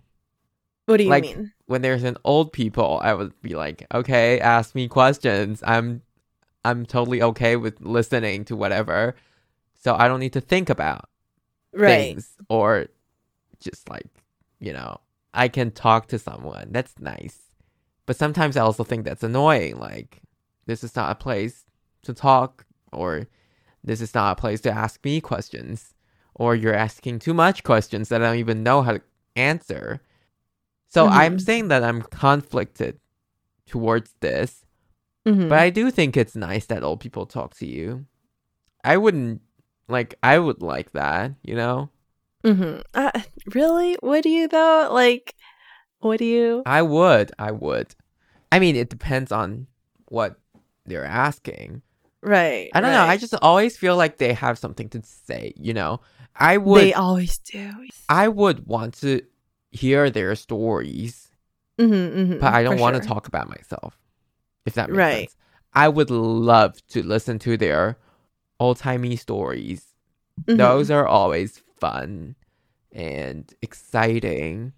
What 0.87 0.99
do 0.99 1.05
you 1.05 1.11
Like- 1.11 1.23
mean? 1.23 1.53
when 1.67 1.83
there's 1.83 2.05
an 2.05 2.17
old 2.25 2.53
people, 2.53 3.01
I 3.03 3.13
would 3.13 3.33
be 3.43 3.57
like, 3.57 3.87
okay, 3.93 4.39
ask 4.39 4.75
me 4.77 4.87
questions. 4.87 5.61
I'm 5.67 6.03
I'm 6.65 6.87
totally 6.87 7.21
okay 7.23 7.57
with 7.57 7.81
listening 7.81 8.45
to 8.47 8.55
whatever. 8.55 9.17
So 9.83 9.97
I 9.97 10.07
don't 10.07 10.21
need 10.21 10.35
to 10.35 10.41
think 10.41 10.71
about 10.71 11.09
Right. 11.77 11.89
things 12.15 12.37
or 12.49 12.87
just 13.61 13.89
like, 13.89 14.09
you 14.61 14.73
know, 14.73 14.99
I 15.35 15.49
can 15.49 15.71
talk 15.71 16.09
to 16.09 16.19
someone. 16.19 16.69
That's 16.71 16.95
nice. 16.99 17.51
But 18.07 18.17
sometimes 18.17 18.57
I 18.57 18.61
also 18.63 18.85
think 18.85 19.05
that's 19.05 19.23
annoying. 19.23 19.79
Like, 19.79 20.23
this 20.67 20.83
is 20.85 20.97
not 20.97 21.11
a 21.11 21.15
place 21.15 21.65
to 22.03 22.15
talk, 22.15 22.65
or 22.93 23.27
this 23.85 24.01
is 24.01 24.15
not 24.15 24.39
a 24.39 24.41
place 24.41 24.61
to 24.63 24.71
ask 24.71 25.05
me 25.05 25.21
questions, 25.21 25.95
or 26.35 26.55
you're 26.55 26.75
asking 26.75 27.19
too 27.19 27.35
much 27.35 27.63
questions 27.65 28.09
that 28.09 28.23
I 28.23 28.27
don't 28.27 28.39
even 28.39 28.63
know 28.63 28.83
how 28.83 28.93
to 28.93 29.03
answer. 29.35 30.01
So 30.89 31.09
I'm 31.09 31.37
Mhm. 31.37 31.41
saying 31.41 31.69
that 31.69 31.83
I'm 31.85 32.03
conflicted 32.03 33.01
towards 33.67 34.15
this, 34.21 34.65
Mhm. 35.27 35.49
but 35.49 35.59
I 35.59 35.71
do 35.71 35.91
think 35.91 36.17
it's 36.17 36.37
nice 36.37 36.67
that 36.67 36.85
old 36.85 37.01
people 37.01 37.27
talk 37.27 37.55
to 37.57 37.67
you. 37.67 38.07
I 38.85 38.97
wouldn't 38.97 39.43
like 39.89 40.15
I 40.23 40.39
would 40.39 40.63
like 40.63 40.93
that, 40.93 41.33
you 41.43 41.55
know? 41.55 41.91
hmm 42.45 42.79
Uh, 42.95 43.11
really? 43.55 43.97
Would 44.03 44.25
you 44.25 44.49
though? 44.49 44.89
Like, 44.93 45.35
would 46.03 46.21
you? 46.21 46.63
I 46.67 46.83
would. 46.83 47.33
I 47.39 47.53
would. 47.53 47.95
I 48.53 48.59
mean, 48.59 48.77
it 48.77 48.91
depends 48.91 49.33
on 49.33 49.67
what 50.09 50.39
they're 50.85 51.05
asking. 51.05 51.83
Right. 52.23 52.71
I 52.75 52.81
don't 52.81 52.93
know. 52.93 53.05
I 53.05 53.17
just 53.17 53.35
always 53.43 53.77
feel 53.77 53.97
like 53.97 54.19
they 54.19 54.33
have 54.33 54.59
something 54.59 54.89
to 54.91 55.03
say, 55.03 55.53
you 55.57 55.73
know? 55.75 56.01
I 56.35 56.57
would 56.59 56.81
They 56.83 56.95
always 56.95 57.39
do. 57.39 57.71
I 58.09 58.29
would 58.29 58.67
want 58.67 58.95
to 59.01 59.23
hear 59.71 60.11
their 60.11 60.35
stories, 60.35 61.31
hmm 61.79 61.91
hmm 61.91 62.39
but 62.39 62.55
I 62.55 62.63
don't 62.63 62.79
want 62.79 62.95
to 62.97 63.03
sure. 63.03 63.09
talk 63.15 63.27
about 63.29 63.49
myself. 63.49 63.99
If 64.65 64.75
that 64.75 64.91
makes 64.91 64.99
Right. 64.99 65.19
sense. 65.31 65.37
I 65.75 65.89
would 65.89 66.11
love 66.11 66.75
to 66.89 67.03
listen 67.03 67.39
to 67.41 67.57
their 67.57 67.99
old-timey 68.61 69.17
stories. 69.17 69.95
Mhm. 70.45 70.59
Those 70.59 70.91
are 70.91 71.07
always 71.07 71.63
fun 71.81 72.37
and 72.93 73.53
exciting. 73.63 74.73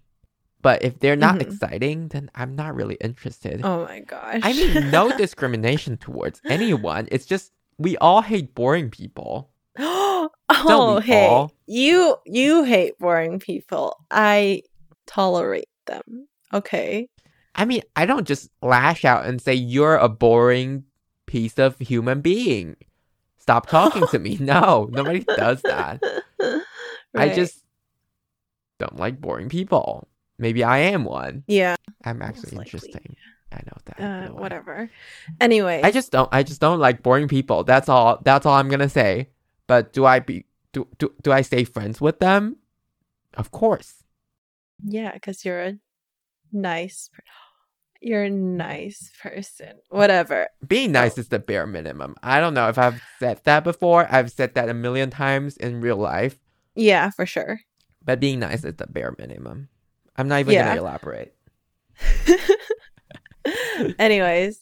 But 0.61 0.83
if 0.83 0.99
they're 0.99 1.15
not 1.15 1.35
Mhm. 1.37 1.41
exciting, 1.41 2.07
then 2.09 2.29
I'm 2.35 2.55
not 2.55 2.75
really 2.75 2.95
interested. 2.99 3.61
Oh 3.63 3.85
my 3.85 4.01
gosh. 4.01 4.41
I 4.43 4.51
mean, 4.53 4.91
no 4.91 5.09
discrimination 5.17 5.95
towards 5.97 6.41
anyone. 6.49 7.07
It's 7.11 7.25
just 7.25 7.51
we 7.77 7.95
all 7.97 8.21
hate 8.21 8.53
boring 8.55 8.89
people. 8.89 9.49
oh, 9.79 10.29
we 10.97 11.01
hey, 11.05 11.27
all? 11.27 11.53
you 11.65 12.17
you 12.25 12.63
hate 12.63 12.97
boring 12.99 13.39
people. 13.39 13.95
I 14.11 14.63
tolerate 15.07 15.69
them. 15.85 16.27
Okay. 16.53 17.07
I 17.55 17.63
mean, 17.65 17.81
I 17.95 18.05
don't 18.05 18.27
just 18.27 18.49
lash 18.61 19.05
out 19.05 19.25
and 19.25 19.41
say 19.41 19.53
you're 19.53 19.95
a 19.95 20.09
boring 20.09 20.83
piece 21.25 21.57
of 21.57 21.77
human 21.79 22.19
being. 22.21 22.75
Stop 23.49 23.65
talking 23.65 24.05
to 24.11 24.19
me. 24.19 24.37
No, 24.39 24.87
nobody 24.91 25.23
does 25.23 25.59
that. 25.63 26.03
I 27.15 27.29
just 27.29 27.63
don't 28.77 28.97
like 28.97 29.19
boring 29.19 29.49
people. 29.49 30.07
Maybe 30.37 30.63
I 30.63 30.77
am 30.93 31.03
one. 31.03 31.45
yeah. 31.47 31.75
I'm 32.05 32.21
actually 32.21 32.55
interesting. 32.55 33.15
I 33.51 33.61
know 33.65 33.77
that. 33.85 33.99
Uh, 33.99 34.33
whatever. 34.33 34.91
Anyway, 35.41 35.81
I 35.83 35.89
just 35.89 36.11
don't. 36.11 36.29
I 36.31 36.43
just 36.43 36.61
don't 36.61 36.77
like 36.77 37.01
boring 37.01 37.27
people. 37.27 37.63
That's 37.63 37.89
all. 37.89 38.21
That's 38.23 38.45
all 38.45 38.53
I'm 38.53 38.69
gonna 38.69 38.87
say. 38.87 39.29
But 39.65 39.93
do 39.93 40.05
I 40.05 40.19
be 40.19 40.45
do 40.71 40.87
do, 40.99 41.11
do 41.23 41.31
I 41.31 41.41
stay 41.41 41.63
friends 41.63 41.99
with 41.99 42.19
them? 42.19 42.57
Of 43.33 43.49
course. 43.49 44.03
yeah, 44.85 45.11
because 45.13 45.43
you're 45.43 45.61
a 45.63 45.73
nice. 46.51 47.09
You're 48.01 48.23
a 48.23 48.29
nice 48.29 49.11
person. 49.21 49.73
Whatever. 49.89 50.47
Being 50.65 50.91
nice 50.93 51.17
is 51.17 51.27
the 51.29 51.39
bare 51.39 51.67
minimum. 51.67 52.15
I 52.23 52.39
don't 52.39 52.53
know 52.53 52.69
if 52.69 52.77
I've 52.77 53.01
said 53.19 53.41
that 53.43 53.63
before. 53.63 54.07
I've 54.09 54.31
said 54.31 54.53
that 54.55 54.69
a 54.69 54.73
million 54.73 55.09
times 55.09 55.57
in 55.57 55.81
real 55.81 55.97
life. 55.97 56.37
Yeah, 56.75 57.09
for 57.09 57.25
sure. 57.25 57.59
But 58.03 58.19
being 58.19 58.39
nice 58.39 58.63
is 58.63 58.75
the 58.75 58.87
bare 58.87 59.13
minimum. 59.17 59.67
I'm 60.15 60.27
not 60.27 60.39
even 60.39 60.53
Yeah. 60.53 60.67
gonna 60.69 60.79
elaborate. 60.81 61.33
Anyways, 63.99 64.59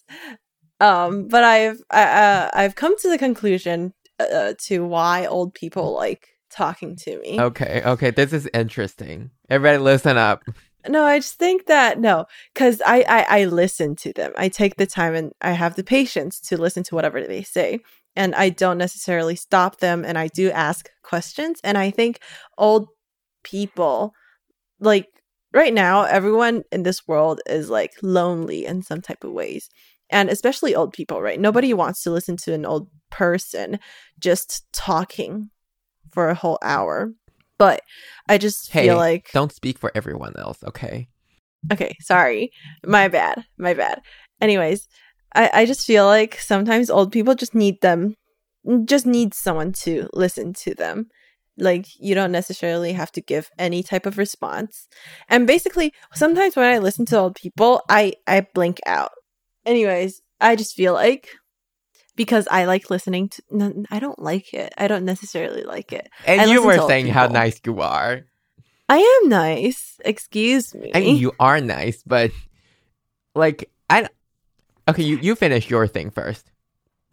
um, 0.80 1.28
but 1.28 1.44
I've 1.44 1.82
uh, 1.92 2.50
I've 2.54 2.76
come 2.76 2.98
to 3.00 3.10
the 3.10 3.18
conclusion 3.18 3.94
uh, 4.20 4.54
to 4.66 4.86
why 4.86 5.26
old 5.26 5.54
people 5.54 5.94
like 5.94 6.28
talking 6.50 6.96
to 6.98 7.20
me. 7.20 7.40
Okay, 7.40 7.82
okay, 7.86 8.12
this 8.12 8.34
is 8.34 8.50
interesting. 8.54 9.32
Everybody 9.50 9.80
listen 9.80 10.18
up. 10.18 10.44
No, 10.90 11.06
I 11.06 11.20
just 11.20 11.38
think 11.38 11.66
that 11.68 12.00
no, 12.00 12.26
because 12.54 12.82
I, 12.86 13.04
I 13.08 13.42
I 13.42 13.46
listen 13.46 13.96
to 13.98 14.14
them. 14.14 14.34
I 14.38 14.50
take 14.50 14.76
the 14.76 14.86
time 14.86 15.16
and 15.16 15.32
I 15.42 15.52
have 15.52 15.76
the 15.76 15.84
patience 15.84 16.40
to 16.42 16.58
listen 16.58 16.84
to 16.84 16.96
whatever 16.96 17.22
they 17.22 17.44
say, 17.44 17.80
and 18.16 18.34
I 18.36 18.50
don't 18.50 18.78
necessarily 18.78 19.36
stop 19.36 19.80
them. 19.80 20.04
And 20.06 20.18
I 20.18 20.28
do 20.28 20.52
ask 20.52 20.90
questions. 21.04 21.60
And 21.64 21.78
I 21.78 21.92
think 21.92 22.20
old 22.58 22.88
people, 23.44 24.14
like 24.80 25.08
right 25.54 25.74
now, 25.74 26.04
everyone 26.04 26.64
in 26.72 26.84
this 26.84 27.08
world 27.08 27.42
is 27.48 27.70
like 27.70 27.94
lonely 28.02 28.66
in 28.66 28.82
some 28.82 29.02
type 29.02 29.24
of 29.24 29.32
ways, 29.32 29.70
and 30.10 30.30
especially 30.30 30.76
old 30.76 30.94
people. 30.94 31.22
Right? 31.22 31.40
Nobody 31.40 31.74
wants 31.74 32.04
to 32.04 32.12
listen 32.12 32.38
to 32.38 32.54
an 32.54 32.66
old 32.66 32.90
person 33.10 33.80
just 34.20 34.66
talking 34.74 35.50
for 36.12 36.30
a 36.30 36.36
whole 36.36 36.60
hour. 36.62 37.14
But 37.58 37.82
I 38.30 38.38
just 38.38 38.72
Hey, 38.72 38.84
feel 38.84 38.98
like 38.98 39.30
Don't 39.34 39.52
speak 39.52 39.78
for 39.78 39.92
everyone 39.96 40.34
else, 40.38 40.64
okay? 40.64 41.10
Okay, 41.72 41.96
sorry. 42.00 42.52
My 42.86 43.08
bad. 43.08 43.46
My 43.58 43.74
bad. 43.74 44.02
Anyways, 44.40 44.88
I, 45.36 45.50
I 45.54 45.66
just 45.66 45.86
feel 45.86 46.06
like 46.06 46.40
sometimes 46.40 46.90
old 46.90 47.12
people 47.12 47.36
just 47.36 47.56
need 47.56 47.82
them 47.82 48.16
just 48.86 49.06
need 49.06 49.34
someone 49.34 49.72
to 49.72 50.10
listen 50.14 50.54
to 50.54 50.74
them. 50.76 51.08
Like 51.58 51.88
you 52.00 52.14
don't 52.14 52.32
necessarily 52.32 52.94
have 52.94 53.12
to 53.14 53.22
give 53.22 53.50
any 53.58 53.82
type 53.82 54.06
of 54.06 54.18
response. 54.18 54.88
And 55.28 55.48
basically, 55.48 55.92
sometimes 56.14 56.56
when 56.56 56.72
I 56.72 56.78
listen 56.78 57.06
to 57.08 57.18
old 57.18 57.36
people, 57.36 57.82
I 57.90 58.14
I 58.28 58.46
blink 58.54 58.80
out. 58.86 59.12
Anyways, 59.66 60.22
I 60.40 60.56
just 60.56 60.76
feel 60.76 60.94
like 60.94 61.30
because 62.18 62.48
I 62.52 62.66
like 62.66 62.90
listening 62.90 63.30
to 63.30 63.42
n- 63.54 63.86
I 63.90 64.00
don't 64.00 64.20
like 64.20 64.54
it. 64.54 64.74
I 64.78 64.90
don't 64.90 65.06
necessarily 65.06 65.64
like 65.64 65.94
it. 65.94 66.10
And 66.26 66.42
I 66.42 66.46
you 66.46 66.62
were 66.66 66.86
saying 66.86 67.08
how 67.08 67.28
nice 67.28 67.62
you 67.64 67.80
are. 67.80 68.26
I 68.90 68.98
am 68.98 69.30
nice. 69.30 70.00
Excuse 70.04 70.76
me. 70.76 70.92
I 70.94 71.00
mean, 71.00 71.18
you 71.18 71.32
are 71.40 71.62
nice, 71.62 72.04
but 72.04 72.32
like 73.34 73.72
I. 73.90 74.10
Okay, 74.90 75.04
you 75.04 75.18
you 75.22 75.36
finish 75.36 75.70
your 75.70 75.88
thing 75.88 76.10
first. 76.10 76.52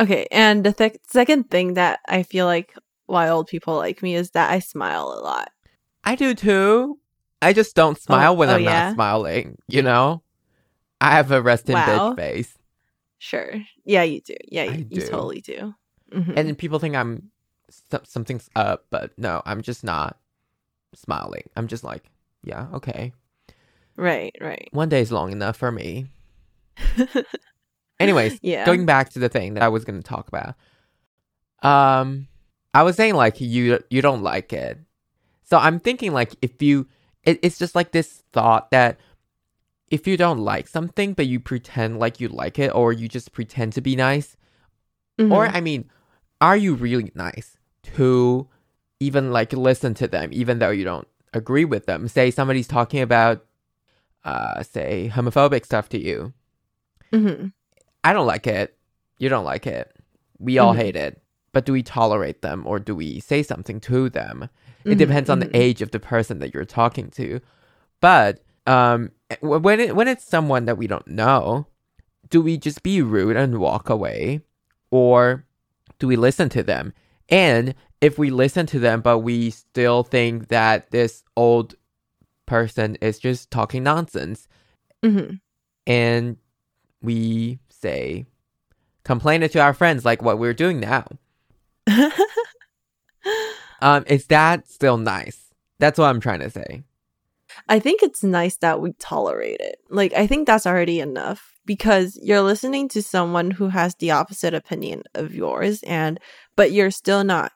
Okay, 0.01 0.27
and 0.33 0.65
the 0.65 0.73
th- 0.73 0.99
second 1.07 1.51
thing 1.51 1.75
that 1.75 2.01
I 2.09 2.25
feel 2.25 2.47
like 2.47 2.75
why 3.07 3.29
old 3.29 3.47
people 3.47 3.77
like 3.77 4.03
me 4.03 4.17
is 4.17 4.31
that 4.31 4.51
I 4.51 4.59
smile 4.59 5.13
a 5.13 5.21
lot. 5.21 5.51
I 6.03 6.17
do 6.17 6.35
too. 6.35 6.99
I 7.43 7.53
just 7.53 7.77
don't 7.77 7.99
oh, 7.99 8.01
smile 8.01 8.37
when 8.37 8.49
oh, 8.49 8.55
I'm 8.55 8.63
yeah? 8.63 8.89
not 8.89 8.95
smiling. 8.95 9.59
You 9.69 9.83
know, 9.83 10.23
I 11.01 11.13
have 11.13 11.31
a 11.31 11.43
rest 11.43 11.69
in 11.69 11.75
Wow. 11.75 11.87
bitch 11.87 12.17
face, 12.17 12.57
Sure. 13.25 13.55
Yeah, 13.87 14.03
you 14.03 14.21
do. 14.21 14.35
Yeah, 14.49 14.65
you, 14.65 14.87
you 14.91 15.01
totally 15.01 15.41
do. 15.41 15.75
Mhm. 16.13 16.35
and 16.37 16.47
then 16.47 16.55
people 16.55 16.79
think 16.79 16.95
I'm 16.95 17.31
so- 17.71 18.03
something's 18.05 18.51
up, 18.55 18.85
but 18.91 19.19
no, 19.19 19.41
I'm 19.47 19.63
just 19.63 19.83
not 19.83 20.19
smiling. 20.95 21.45
I'm 21.57 21.67
just 21.67 21.83
like, 21.85 22.05
yeah, 22.43 22.67
okay. 22.75 23.15
right, 23.97 24.37
right. 24.43 24.69
One 24.73 24.91
day 24.91 25.01
is 25.01 25.11
long 25.11 25.33
enough 25.33 25.57
for 25.57 25.73
me. 25.73 26.07
Anyways, 28.01 28.39
yeah. 28.43 28.67
going 28.67 28.85
back 28.85 29.09
to 29.11 29.19
the 29.19 29.31
thing 29.31 29.55
that 29.55 29.63
I 29.63 29.69
was 29.69 29.85
going 29.87 30.01
to 30.03 30.07
talk 30.07 30.29
about. 30.29 30.55
Um, 31.63 32.29
I 32.75 32.83
was 32.83 32.97
saying 32.97 33.15
like 33.15 33.41
you 33.41 33.79
you 33.89 34.03
don't 34.03 34.23
like 34.23 34.53
it, 34.53 34.79
so 35.45 35.57
I'm 35.57 35.81
thinking 35.81 36.13
like 36.13 36.35
if 36.43 36.61
you, 36.61 36.87
it, 37.23 37.39
it's 37.43 37.59
just 37.59 37.75
like 37.75 37.93
this 37.93 38.23
thought 38.35 38.71
that 38.73 38.99
if 39.91 40.07
you 40.07 40.17
don't 40.17 40.39
like 40.39 40.67
something 40.69 41.13
but 41.15 41.27
you 41.27 41.39
pretend 41.41 41.99
like 41.99 42.21
you 42.21 42.29
like 42.29 42.59
it, 42.59 42.75
or 42.75 42.93
you 42.93 43.09
just 43.09 43.33
pretend 43.33 43.73
to 43.75 43.81
be 43.81 43.97
nice, 43.97 44.37
or 45.19 45.47
Mhm. 45.47 45.55
I 45.55 45.61
mean, 45.61 45.91
are 46.41 46.57
you 46.57 46.75
really 46.75 47.13
nice 47.15 47.57
to 47.95 48.49
even 49.01 49.31
like 49.33 49.53
listen 49.53 49.95
to 49.95 50.09
them 50.09 50.31
even 50.33 50.59
though 50.59 50.71
you 50.71 50.85
don't 50.85 51.09
agree 51.33 51.65
with 51.65 51.87
them? 51.87 52.09
Say 52.09 52.31
somebody's 52.31 52.67
talking 52.69 53.01
about, 53.01 53.45
uh, 54.25 54.63
say 54.63 55.11
homophobic 55.15 55.65
stuff 55.65 55.89
to 55.91 55.99
you. 56.01 56.33
Mhm. 57.13 57.53
I 58.03 58.13
don't 58.13 58.27
like 58.27 58.47
it. 58.47 58.77
You 59.19 59.29
don't 59.29 59.45
like 59.45 59.67
it. 59.67 59.95
We 60.39 60.59
all 60.59 60.75
Mhm. 60.75 60.79
hate 60.79 60.97
it. 60.97 61.21
But 61.53 61.65
do 61.67 61.73
we 61.73 61.83
tolerate 61.83 62.43
them 62.43 62.67
or 62.67 62.79
do 62.81 62.95
we 62.97 63.21
say 63.21 63.43
something 63.43 63.79
to 63.81 64.11
them? 64.11 64.49
It 64.85 64.97
Mhm, 64.97 64.99
depends 64.99 65.31
on 65.31 65.39
the 65.39 65.47
mhm. 65.47 65.55
age 65.55 65.83
of 65.83 65.93
the 65.93 66.01
person 66.01 66.41
that 66.41 66.53
you're 66.53 66.65
talking 66.65 67.11
to. 67.13 67.41
But 68.01 68.44
um 68.67 69.11
when 69.41 69.81
it 69.81 69.95
when 69.97 70.09
it's 70.09 70.25
someone 70.25 70.65
that 70.67 70.79
we 70.79 70.87
don't 70.87 71.07
know, 71.07 71.67
do 72.31 72.41
we 72.41 72.57
just 72.57 72.83
be 72.83 73.03
rude 73.03 73.37
and 73.37 73.59
walk 73.59 73.89
away 73.89 74.41
or 74.91 75.45
do 75.99 76.07
we 76.07 76.17
listen 76.17 76.49
to 76.51 76.63
them? 76.63 76.93
And 77.29 77.75
if 78.01 78.19
we 78.19 78.31
listen 78.31 78.67
to 78.67 78.79
them 78.79 79.01
but 79.01 79.21
we 79.21 79.51
still 79.51 80.03
think 80.03 80.49
that 80.49 80.91
this 80.91 81.25
old 81.37 81.75
person 82.47 82.97
is 83.01 83.19
just 83.19 83.51
talking 83.51 83.83
nonsense 83.83 84.47
hmm 85.03 85.35
and 85.87 86.37
we 87.03 87.59
say 87.69 88.27
complain 89.05 89.43
it 89.43 89.53
to 89.53 89.61
our 89.61 89.75
friends 89.75 90.05
like 90.05 90.23
what 90.23 90.39
we're 90.39 90.55
doing 90.55 90.81
now. 90.81 91.07
Um, 93.81 94.05
is 94.07 94.27
that 94.29 94.67
still 94.67 94.97
nice? 94.97 95.53
That's 95.79 95.99
what 95.99 96.07
I'm 96.07 96.21
trying 96.21 96.41
to 96.41 96.49
say. 96.49 96.85
I 97.69 97.79
think 97.79 98.03
it's 98.03 98.23
nice 98.23 98.57
that 98.59 98.81
we 98.81 98.93
tolerate 98.95 99.61
it. 99.61 99.77
Like, 99.89 100.13
I 100.15 100.27
think 100.27 100.47
that's 100.47 100.67
already 100.67 101.01
enough 101.01 101.53
because 101.67 102.19
you're 102.23 102.43
listening 102.43 102.89
to 102.91 103.03
someone 103.03 103.51
who 103.51 103.69
has 103.69 103.95
the 103.95 104.11
opposite 104.11 104.55
opinion 104.55 105.03
of 105.15 105.35
yours, 105.35 105.83
and 105.85 106.21
but 106.57 106.73
you're 106.73 106.91
still 106.91 107.25
not 107.25 107.53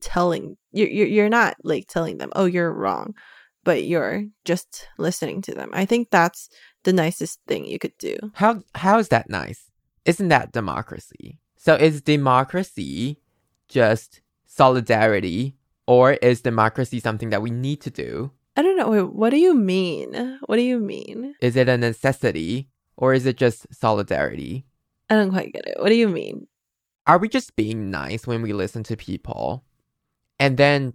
telling 0.00 0.56
you're 0.72 0.88
you're, 0.88 1.28
not 1.28 1.56
like 1.62 1.86
telling 1.86 2.18
them, 2.18 2.30
oh, 2.34 2.44
you're 2.44 2.72
wrong, 2.72 3.14
but 3.64 3.84
you're 3.84 4.24
just 4.44 4.88
listening 4.98 5.42
to 5.42 5.52
them. 5.52 5.70
I 5.72 5.84
think 5.84 6.10
that's 6.10 6.48
the 6.84 6.92
nicest 6.92 7.40
thing 7.46 7.64
you 7.66 7.78
could 7.78 7.96
do. 7.98 8.16
How 8.34 8.62
how 8.74 8.98
is 8.98 9.08
that 9.08 9.28
nice? 9.28 9.70
Isn't 10.04 10.28
that 10.28 10.52
democracy? 10.52 11.38
So 11.56 11.74
is 11.74 12.00
democracy 12.00 13.20
just 13.68 14.20
solidarity 14.46 15.56
or 15.86 16.12
is 16.12 16.40
democracy 16.40 17.00
something 17.00 17.30
that 17.30 17.42
we 17.42 17.50
need 17.50 17.80
to 17.82 17.90
do? 17.90 18.32
I 18.60 18.62
don't 18.62 18.76
know. 18.76 18.90
Wait, 18.90 19.14
what 19.14 19.30
do 19.30 19.38
you 19.38 19.54
mean? 19.54 20.38
What 20.44 20.56
do 20.56 20.62
you 20.62 20.78
mean? 20.78 21.34
Is 21.40 21.56
it 21.56 21.70
a 21.70 21.78
necessity 21.78 22.68
or 22.94 23.14
is 23.14 23.24
it 23.24 23.38
just 23.38 23.66
solidarity? 23.74 24.66
I 25.08 25.14
don't 25.14 25.30
quite 25.30 25.54
get 25.54 25.64
it. 25.66 25.80
What 25.80 25.88
do 25.88 25.94
you 25.94 26.10
mean? 26.10 26.46
Are 27.06 27.16
we 27.16 27.30
just 27.30 27.56
being 27.56 27.90
nice 27.90 28.26
when 28.26 28.42
we 28.42 28.52
listen 28.52 28.82
to 28.82 28.98
people 28.98 29.64
and 30.38 30.58
then 30.58 30.92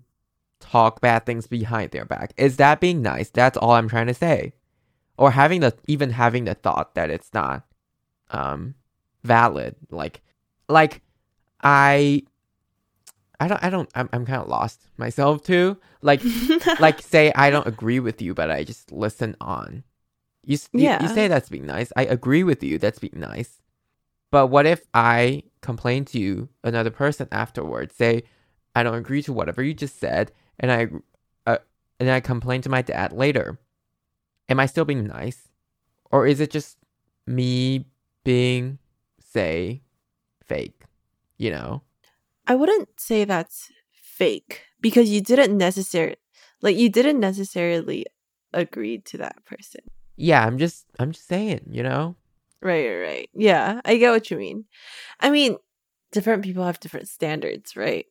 talk 0.60 1.02
bad 1.02 1.26
things 1.26 1.48
behind 1.48 1.90
their 1.90 2.06
back? 2.06 2.34
Is 2.38 2.58
that 2.58 2.80
being 2.80 3.02
nice? 3.02 3.32
That's 3.32 3.58
all 3.58 3.72
I'm 3.72 3.90
trying 3.90 4.06
to 4.06 4.14
say. 4.14 4.54
Or 5.18 5.32
having 5.32 5.62
the 5.62 5.76
even 5.88 6.12
having 6.12 6.46
the 6.46 6.54
thought 6.54 6.94
that 6.94 7.10
it's 7.10 7.34
not 7.34 7.66
um 8.30 8.76
valid. 9.24 9.76
Like 9.90 10.22
like 10.70 11.02
I 11.64 12.22
I 13.40 13.48
don't 13.48 13.64
I 13.64 13.70
don't 13.70 13.90
I'm 13.96 14.10
I'm 14.14 14.26
kind 14.26 14.42
of 14.42 14.48
lost 14.48 14.82
myself 14.98 15.44
too. 15.44 15.78
Like 16.02 16.22
like 16.80 17.02
say 17.02 17.32
I 17.36 17.50
don't 17.50 17.68
agree 17.68 18.00
with 18.00 18.22
you, 18.22 18.34
but 18.34 18.50
I 18.52 18.64
just 18.64 18.92
listen 18.92 19.36
on. 19.42 19.84
You, 20.46 20.56
s- 20.56 20.70
you 20.74 20.82
you 21.02 21.08
say 21.10 21.28
that's 21.28 21.50
being 21.50 21.66
nice. 21.66 21.92
I 21.96 22.06
agree 22.06 22.44
with 22.44 22.64
you. 22.64 22.78
That's 22.78 23.00
being 23.00 23.20
nice. 23.20 23.62
But 24.32 24.48
what 24.48 24.66
if 24.66 24.82
I 24.94 25.44
complain 25.62 26.06
to 26.06 26.20
you, 26.20 26.50
another 26.64 26.92
person 26.92 27.28
afterwards? 27.32 27.96
Say 27.96 28.24
I 28.76 28.84
don't 28.84 28.96
agree 28.96 29.22
to 29.24 29.34
whatever 29.34 29.64
you 29.64 29.74
just 29.74 30.00
said, 30.00 30.32
and 30.60 30.72
I 30.72 30.88
uh, 31.50 31.58
and 32.00 32.10
I 32.10 32.20
complain 32.20 32.62
to 32.62 32.70
my 32.70 32.82
dad 32.82 33.12
later. 33.14 33.60
Am 34.50 34.60
I 34.60 34.66
still 34.68 34.86
being 34.86 35.06
nice, 35.08 35.48
or 36.12 36.28
is 36.28 36.40
it 36.40 36.52
just 36.52 36.78
me 37.26 37.86
being 38.24 38.78
say 39.20 39.82
fake? 40.44 40.84
You 41.38 41.52
know. 41.52 41.82
I 42.48 42.56
wouldn't 42.56 43.00
say 43.00 43.26
that's 43.26 43.72
fake 43.92 44.62
because 44.82 45.10
you 45.10 45.22
didn't 45.22 45.58
necessarily 45.58 46.18
like 46.62 46.78
you 46.78 46.90
didn't 46.90 47.20
necessarily 47.20 48.06
agree 48.54 49.00
to 49.00 49.18
that 49.18 49.44
person. 49.46 49.82
Yeah, 50.16 50.46
I'm 50.46 50.58
just 50.58 50.86
I'm 51.00 51.12
just 51.12 51.28
saying, 51.28 51.62
you 51.72 51.84
know. 51.84 52.16
Right, 52.62 52.88
right, 52.88 53.02
right. 53.02 53.30
Yeah, 53.34 53.82
I 53.86 53.98
get 53.98 54.12
what 54.12 54.32
you 54.32 54.38
mean. 54.38 54.66
I 55.20 55.30
mean, 55.30 55.58
different 56.12 56.44
people 56.44 56.64
have 56.64 56.80
different 56.80 57.08
standards, 57.08 57.76
right? 57.76 58.06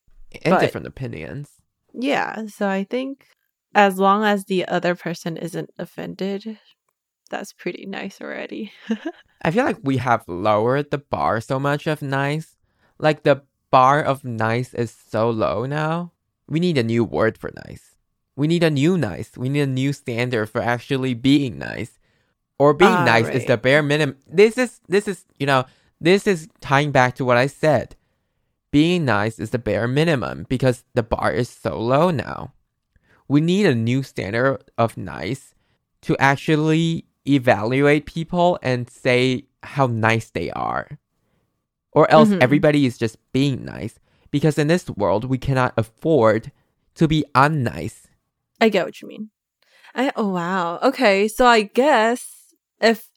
And 0.45 0.53
But- 0.53 0.61
different 0.61 0.87
opinions. 0.87 1.51
Yeah, 1.97 2.47
so 2.47 2.69
I 2.69 2.83
think 2.83 3.27
as 3.75 3.99
long 3.99 4.25
as 4.25 4.45
the 4.45 4.67
other 4.67 4.95
person 4.97 5.37
isn't 5.37 5.71
offended, 5.79 6.59
that's 7.31 7.53
pretty 7.53 7.87
nice 7.87 8.21
already. 8.21 8.73
I 9.43 9.51
feel 9.53 9.65
like 9.65 9.79
we 9.83 9.99
have 9.99 10.25
lowered 10.27 10.91
the 10.91 10.99
bar 10.99 11.41
so 11.41 11.59
much 11.61 11.87
of 11.87 12.03
nice. 12.03 12.57
Like 12.99 13.23
the 13.23 13.43
bar 13.75 13.99
of 14.01 14.23
nice 14.23 14.71
is 14.73 14.95
so 14.95 15.29
low 15.29 15.67
now. 15.67 16.13
We 16.47 16.61
need 16.61 16.79
a 16.79 16.87
new 16.93 17.03
word 17.03 17.35
for 17.37 17.51
nice. 17.67 17.97
We 18.37 18.47
need 18.47 18.63
a 18.63 18.71
new 18.71 18.97
nice. 18.97 19.37
We 19.37 19.49
need 19.49 19.67
a 19.67 19.79
new 19.83 19.93
standard 19.93 20.47
for 20.47 20.63
actually 20.63 21.15
being 21.15 21.59
nice. 21.59 21.99
Or 22.57 22.73
being 22.73 23.03
Ah, 23.03 23.05
nice 23.05 23.29
is 23.29 23.47
the 23.47 23.57
bare 23.57 23.83
minimum. 23.83 24.15
This 24.31 24.55
is 24.59 24.81
this 24.87 25.09
is, 25.09 25.27
you 25.41 25.47
know, 25.51 25.65
this 26.01 26.23
is 26.33 26.47
tying 26.61 26.93
back 26.93 27.17
to 27.17 27.25
what 27.25 27.37
I 27.37 27.49
said. 27.49 27.97
Being 28.71 29.05
nice 29.05 29.41
is 29.43 29.51
the 29.51 29.59
bare 29.59 29.89
minimum 29.89 30.47
because 30.49 30.85
the 30.95 31.03
bar 31.03 31.33
is 31.33 31.49
so 31.51 31.75
low 31.75 32.11
now. 32.15 32.55
We 33.27 33.41
need 33.41 33.67
a 33.67 33.75
new 33.75 34.05
standard 34.05 34.63
of 34.79 34.97
nice 34.97 35.55
to 36.07 36.17
actually 36.19 37.07
evaluate 37.27 38.07
people 38.07 38.59
and 38.63 38.89
say 38.89 39.47
how 39.65 39.87
nice 39.91 40.31
they 40.31 40.51
are. 40.53 41.03
Or 41.95 42.11
else 42.11 42.29
Mhm. 42.31 42.43
everybody 42.43 42.87
is 42.87 42.99
just 42.99 43.17
being 43.33 43.65
nice. 43.65 43.99
Because 44.31 44.59
in 44.59 44.67
this 44.67 44.91
world, 44.91 45.25
we 45.25 45.39
cannot 45.39 45.75
afford 45.77 46.51
to 46.97 47.07
be 47.07 47.25
unnice. 47.35 48.07
I 48.61 48.69
get 48.69 48.85
what 48.85 49.01
you 49.01 49.09
mean. 49.09 49.31
I 49.95 50.13
oh 50.17 50.29
wow. 50.31 50.79
Okay, 50.83 51.29
so 51.29 51.47
I 51.47 51.63
guess 51.63 52.27
if 52.81 53.09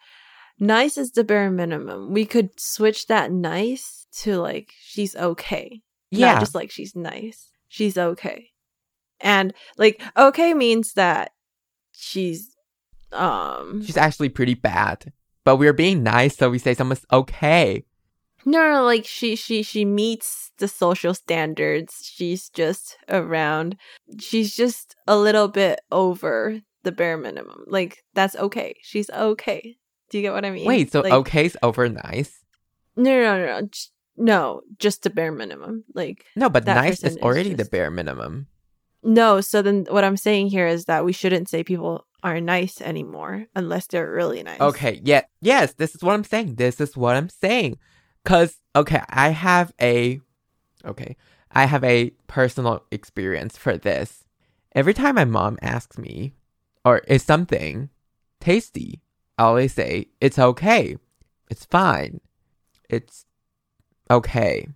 nice 0.60 0.98
is 0.98 1.12
the 1.12 1.24
bare 1.24 1.50
minimum, 1.50 2.14
we 2.14 2.26
could 2.26 2.60
switch 2.60 3.08
that 3.08 3.32
nice 3.32 4.06
to 4.22 4.40
like 4.40 4.74
she's 4.80 5.16
okay. 5.16 5.82
Yeah. 6.12 6.34
Not 6.34 6.40
just 6.42 6.56
like 6.56 6.70
she's 6.72 6.96
nice. 6.96 7.50
She's 7.68 7.98
okay. 7.98 8.50
And 9.20 9.54
like 9.78 10.02
okay 10.16 10.54
means 10.54 10.94
that 10.94 11.32
she's 11.94 12.56
um 13.12 13.84
She's 13.84 13.98
actually 13.98 14.30
pretty 14.30 14.54
bad. 14.54 15.12
But 15.44 15.58
we're 15.58 15.74
being 15.74 16.04
nice, 16.04 16.36
so 16.38 16.50
we 16.52 16.60
say 16.60 16.74
someone's 16.76 17.06
okay. 17.12 17.86
No, 18.48 18.72
no, 18.72 18.84
like 18.86 19.06
she 19.06 19.36
she 19.36 19.62
she 19.62 19.84
meets 19.84 20.54
the 20.58 20.70
social 20.70 21.14
standards. 21.14 22.10
She's 22.10 22.48
just 22.48 22.98
around. 23.10 23.76
She's 24.20 24.56
just 24.56 24.96
a 25.06 25.18
little 25.18 25.50
bit 25.50 25.82
over 25.92 26.62
the 26.84 26.94
bare 26.94 27.18
minimum. 27.18 27.66
Like 27.68 28.06
that's 28.14 28.38
okay. 28.38 28.76
She's 28.82 29.10
okay. 29.10 29.76
Do 30.10 30.18
you 30.18 30.22
get 30.22 30.32
what 30.32 30.46
I 30.46 30.52
mean? 30.52 30.66
Wait, 30.66 30.94
so 30.94 31.02
Like, 31.02 31.12
okay's 31.12 31.58
over 31.62 31.90
nice? 31.90 32.40
No, 32.96 33.12
no, 33.12 33.38
no, 33.38 33.46
no. 33.46 33.68
Just, 33.68 33.92
no, 34.16 34.62
just 34.80 35.04
the 35.04 35.10
bare 35.10 35.34
minimum. 35.34 35.84
Like 35.94 36.24
No, 36.38 36.50
but 36.50 36.66
nice 36.66 37.04
is 37.04 37.18
is 37.18 37.22
already 37.22 37.54
the 37.54 37.66
bare 37.66 37.92
minimum. 37.92 38.48
no. 39.04 39.42
So 39.42 39.62
then, 39.62 39.88
what 39.90 40.06
I'm 40.06 40.16
saying 40.16 40.48
here 40.48 40.68
is 40.68 40.86
that 40.86 41.04
we 41.04 41.12
shouldn't 41.12 41.50
say 41.50 41.66
people 41.66 42.08
are 42.24 42.40
nice 42.40 42.80
anymore 42.80 43.48
unless 43.56 43.88
they're 43.88 44.10
really 44.10 44.42
nice. 44.42 44.62
Okay, 44.62 45.02
yeah, 45.04 45.24
yes, 45.42 45.74
this 45.74 45.94
is 45.96 46.02
what 46.02 46.14
I'm 46.14 46.24
saying. 46.24 46.56
This 46.56 46.80
is 46.80 46.96
what 46.96 47.18
I'm 47.18 47.28
saying. 47.28 47.78
Cause 48.28 48.58
okay, 48.76 49.02
I 49.08 49.30
have 49.30 49.74
a 49.82 50.20
okay, 50.84 51.16
I 51.50 51.64
have 51.64 51.82
a 51.86 52.10
personal 52.28 52.84
experience 52.92 53.56
for 53.56 53.78
this. 53.78 54.26
Every 54.76 54.94
time 54.94 55.16
my 55.16 55.24
mom 55.24 55.58
asks 55.62 55.98
me, 55.98 56.34
or 56.84 56.98
is 57.08 57.24
something 57.24 57.90
tasty, 58.42 59.00
I 59.38 59.44
always 59.44 59.74
say, 59.74 60.08
It's 60.20 60.38
okay. 60.38 60.98
It's 61.50 61.64
fine. 61.64 62.20
It's 62.90 63.26
okay. 64.12 64.68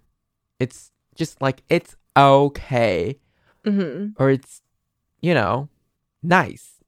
It's 0.57 0.91
just 1.15 1.41
like 1.41 1.61
it's 1.67 1.97
okay. 2.15 3.19
hmm 3.65 4.15
Or 4.15 4.29
it's 4.29 4.61
you 5.19 5.33
know, 5.33 5.67
nice. 6.23 6.79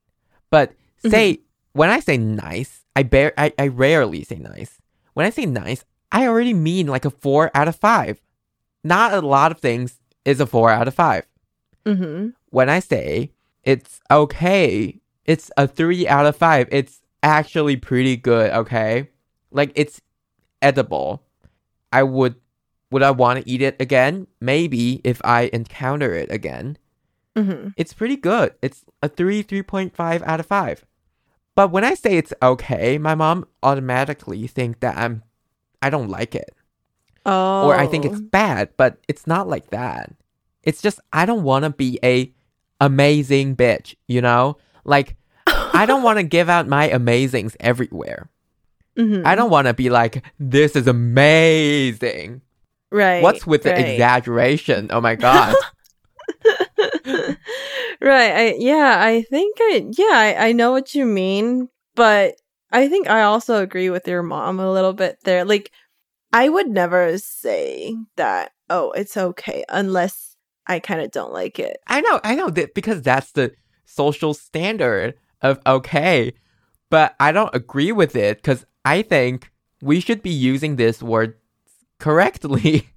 But 0.49 0.71
say 0.99 1.41
when 1.73 1.89
I 1.89 1.99
say 1.99 2.15
nice, 2.15 2.85
I 2.95 3.03
bear 3.03 3.33
I, 3.37 3.51
I 3.59 3.67
rarely 3.67 4.23
say 4.23 4.37
nice. 4.37 4.79
When 5.13 5.25
I 5.25 5.29
say 5.29 5.45
nice, 5.45 5.83
I 6.13 6.27
already 6.27 6.53
mean 6.53 6.87
like 6.87 7.05
a 7.05 7.09
four 7.09 7.51
out 7.53 7.67
of 7.67 7.75
five. 7.75 8.21
Not 8.83 9.13
a 9.13 9.21
lot 9.21 9.51
of 9.51 9.59
things 9.59 9.99
is 10.23 10.39
a 10.39 10.45
four 10.47 10.69
out 10.69 10.87
of 10.87 10.93
five. 10.93 11.25
hmm 11.85 12.29
When 12.51 12.69
I 12.69 12.79
say 12.79 13.31
it's 13.63 13.99
okay, 14.11 15.01
it's 15.25 15.51
a 15.57 15.67
three 15.67 16.07
out 16.07 16.25
of 16.25 16.37
five. 16.37 16.69
It's 16.71 17.01
actually 17.23 17.75
pretty 17.77 18.15
good, 18.15 18.51
okay? 18.51 19.09
Like 19.51 19.71
it's 19.75 19.99
edible. 20.61 21.23
I 21.91 22.03
would 22.03 22.35
would 22.91 23.03
I 23.03 23.11
want 23.11 23.43
to 23.43 23.49
eat 23.49 23.61
it 23.61 23.75
again? 23.81 24.27
Maybe 24.39 25.01
if 25.03 25.19
I 25.25 25.49
encounter 25.51 26.13
it 26.13 26.31
again 26.31 26.77
hmm 27.35 27.69
it's 27.77 27.93
pretty 27.93 28.15
good. 28.15 28.53
It's 28.61 28.85
a 29.01 29.09
3, 29.09 29.43
3.5 29.43 30.21
out 30.23 30.39
of 30.39 30.45
5. 30.45 30.85
But 31.55 31.71
when 31.71 31.83
I 31.83 31.95
say 31.95 32.17
it's 32.17 32.33
okay, 32.41 32.97
my 32.99 33.15
mom 33.15 33.45
automatically 33.63 34.45
think 34.47 34.79
that 34.81 34.97
I'm 34.97 35.23
I 35.83 35.89
don't 35.89 36.09
like 36.09 36.33
it 36.35 36.49
Oh, 37.25 37.67
or 37.67 37.75
I 37.75 37.87
think 37.87 38.03
it's 38.05 38.19
bad, 38.19 38.69
but 38.75 38.97
it's 39.07 39.25
not 39.25 39.47
like 39.47 39.69
that. 39.69 40.11
It's 40.63 40.81
just 40.81 40.99
I 41.13 41.25
don't 41.25 41.43
want 41.43 41.63
to 41.63 41.69
be 41.69 41.99
a 42.03 42.31
amazing 42.81 43.55
bitch, 43.55 43.95
you 44.07 44.21
know? 44.21 44.57
Like 44.83 45.15
I 45.47 45.85
don't 45.85 46.03
want 46.07 46.17
to 46.19 46.23
give 46.23 46.49
out 46.49 46.67
my 46.67 46.89
amazings 46.89 47.55
everywhere. 47.59 48.29
Mhm. 48.97 49.25
I 49.25 49.35
don't 49.35 49.49
want 49.49 49.67
to 49.67 49.73
be 49.73 49.89
like 49.89 50.23
this 50.39 50.75
is 50.75 50.87
amazing. 50.87 52.41
Right. 52.91 53.23
What's 53.23 53.47
with 53.47 53.63
the 53.63 53.71
exaggeration? 53.79 54.87
Oh 54.91 55.01
my 55.01 55.15
god. 55.15 55.55
right. 58.01 58.33
I 58.35 58.55
yeah, 58.57 58.97
I 58.99 59.21
think 59.29 59.57
I 59.61 59.85
yeah, 59.91 60.11
I, 60.11 60.47
I 60.47 60.51
know 60.51 60.71
what 60.71 60.93
you 60.93 61.05
mean, 61.05 61.69
but 61.95 62.35
I 62.73 62.89
think 62.89 63.07
I 63.07 63.21
also 63.21 63.61
agree 63.61 63.89
with 63.89 64.07
your 64.07 64.23
mom 64.23 64.59
a 64.59 64.71
little 64.71 64.93
bit 64.93 65.19
there. 65.23 65.45
Like 65.45 65.71
I 66.33 66.49
would 66.49 66.67
never 66.67 67.17
say 67.19 67.95
that, 68.15 68.51
oh, 68.69 68.91
it's 68.91 69.15
okay 69.15 69.63
unless 69.69 70.35
I 70.65 70.79
kind 70.79 70.99
of 71.01 71.11
don't 71.11 71.31
like 71.31 71.59
it. 71.59 71.77
I 71.87 72.01
know, 72.01 72.19
I 72.23 72.35
know 72.35 72.49
that 72.49 72.73
because 72.73 73.01
that's 73.03 73.31
the 73.33 73.53
social 73.85 74.33
standard 74.33 75.13
of 75.41 75.59
okay, 75.67 76.33
but 76.89 77.15
I 77.19 77.31
don't 77.31 77.53
agree 77.53 77.91
with 77.91 78.15
it 78.15 78.37
because 78.37 78.65
I 78.83 79.03
think 79.03 79.51
we 79.81 79.99
should 79.99 80.23
be 80.23 80.31
using 80.31 80.75
this 80.75 81.03
word 81.03 81.35
correctly. 81.99 82.89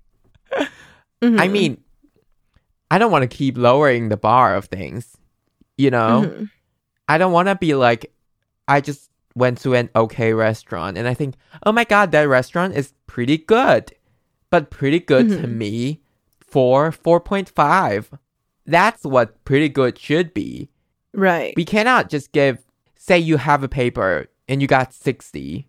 Mhm. 1.23 1.39
I 1.41 1.49
mean, 1.49 1.83
I 2.91 2.99
don't 2.99 3.13
want 3.13 3.29
to 3.29 3.37
keep 3.37 3.59
lowering 3.59 4.09
the 4.09 4.17
bar 4.17 4.55
of 4.55 4.67
things, 4.67 5.17
you 5.77 5.91
know? 5.91 6.23
Mhm. 6.25 6.51
I 7.09 7.19
don't 7.19 7.33
want 7.33 7.49
to 7.49 7.57
be 7.57 7.75
like, 7.75 8.13
I 8.69 8.81
just 8.81 9.11
went 9.37 9.59
to 9.61 9.75
an 9.75 9.89
okay 9.95 10.33
restaurant 10.33 10.97
and 10.99 11.07
I 11.07 11.15
think, 11.15 11.35
oh 11.65 11.71
my 11.71 11.85
god, 11.85 12.11
that 12.13 12.23
restaurant 12.29 12.75
is 12.75 12.93
pretty 13.07 13.39
good. 13.39 13.93
But 14.51 14.71
pretty 14.71 14.99
good 15.01 15.29
to 15.29 15.47
Mhm. 15.47 15.57
me 15.57 16.01
for 16.41 16.91
4.5. 16.91 18.19
That's 18.65 19.05
what 19.05 19.45
pretty 19.45 19.69
good 19.69 19.99
should 19.99 20.33
be. 20.35 20.71
right. 21.15 21.55
We 21.57 21.65
cannot 21.65 22.11
just 22.11 22.31
give, 22.33 22.59
say 22.95 23.19
you 23.19 23.37
have 23.39 23.63
a 23.63 23.69
paper 23.69 24.27
and 24.49 24.61
you 24.61 24.69
got 24.69 24.93
60. 24.93 25.67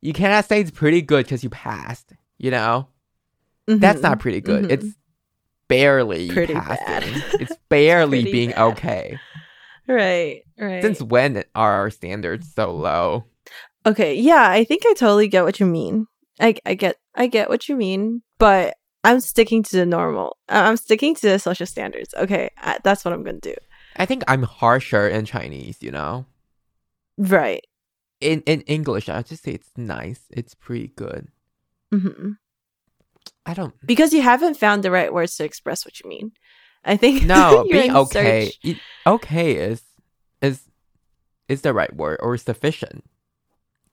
You 0.00 0.12
cannot 0.12 0.44
say 0.46 0.60
it's 0.60 0.72
pretty 0.72 1.00
good 1.02 1.24
because 1.24 1.44
you 1.44 1.50
passed, 1.50 2.12
you 2.38 2.50
know? 2.50 2.88
That's 3.66 4.00
Mhm. 4.00 4.02
not 4.02 4.18
pretty 4.20 4.40
good. 4.40 4.64
Mhm. 4.64 4.70
It's 4.72 4.86
barely 5.68 6.30
Pretty 6.30 6.54
passing. 6.54 7.22
it's 7.40 7.56
barely 7.68 8.24
being 8.32 8.50
bad. 8.50 8.58
okay. 8.72 9.18
Right, 9.86 10.42
right. 10.58 10.82
Since 10.82 11.02
when 11.02 11.44
are 11.54 11.72
our 11.72 11.90
standards 11.90 12.52
so 12.54 12.72
low? 12.74 13.24
Okay, 13.84 14.14
yeah, 14.14 14.48
I 14.48 14.64
think 14.64 14.82
I 14.86 14.94
totally 14.94 15.28
get 15.28 15.44
what 15.44 15.58
you 15.60 15.66
mean. 15.66 16.06
I 16.40 16.54
I 16.64 16.74
get 16.74 16.96
I 17.14 17.26
get 17.26 17.48
what 17.48 17.68
you 17.68 17.76
mean, 17.76 18.22
but 18.38 18.76
I'm 19.04 19.20
sticking 19.20 19.62
to 19.64 19.76
the 19.76 19.86
normal. 19.86 20.36
I'm 20.48 20.76
sticking 20.76 21.14
to 21.16 21.28
the 21.28 21.38
social 21.38 21.66
standards. 21.66 22.14
Okay, 22.14 22.50
I, 22.58 22.78
that's 22.84 23.04
what 23.04 23.12
I'm 23.12 23.24
gonna 23.24 23.40
do. 23.40 23.54
I 23.96 24.06
think 24.06 24.22
I'm 24.28 24.44
harsher 24.44 25.08
in 25.08 25.26
Chinese, 25.26 25.82
you 25.82 25.90
know? 25.90 26.24
Right. 27.18 27.64
In 28.20 28.42
in 28.46 28.60
English, 28.62 29.08
I 29.08 29.22
just 29.22 29.42
say 29.42 29.52
it's 29.52 29.70
nice. 29.76 30.20
It's 30.30 30.54
pretty 30.54 30.88
good. 30.88 31.28
hmm 31.90 32.32
I 33.44 33.54
don't 33.54 33.74
Because 33.84 34.12
you 34.12 34.22
haven't 34.22 34.56
found 34.56 34.82
the 34.82 34.90
right 34.92 35.12
words 35.12 35.36
to 35.36 35.44
express 35.44 35.84
what 35.84 35.98
you 36.00 36.08
mean. 36.08 36.32
I 36.84 36.96
think 36.96 37.24
No, 37.24 37.64
in 37.70 37.94
okay. 37.96 38.50
search- 38.62 38.80
okay 39.06 39.56
is 39.56 39.82
is 40.40 40.68
is 41.48 41.62
the 41.62 41.72
right 41.72 41.94
word 41.94 42.18
or 42.22 42.36
sufficient. 42.36 43.04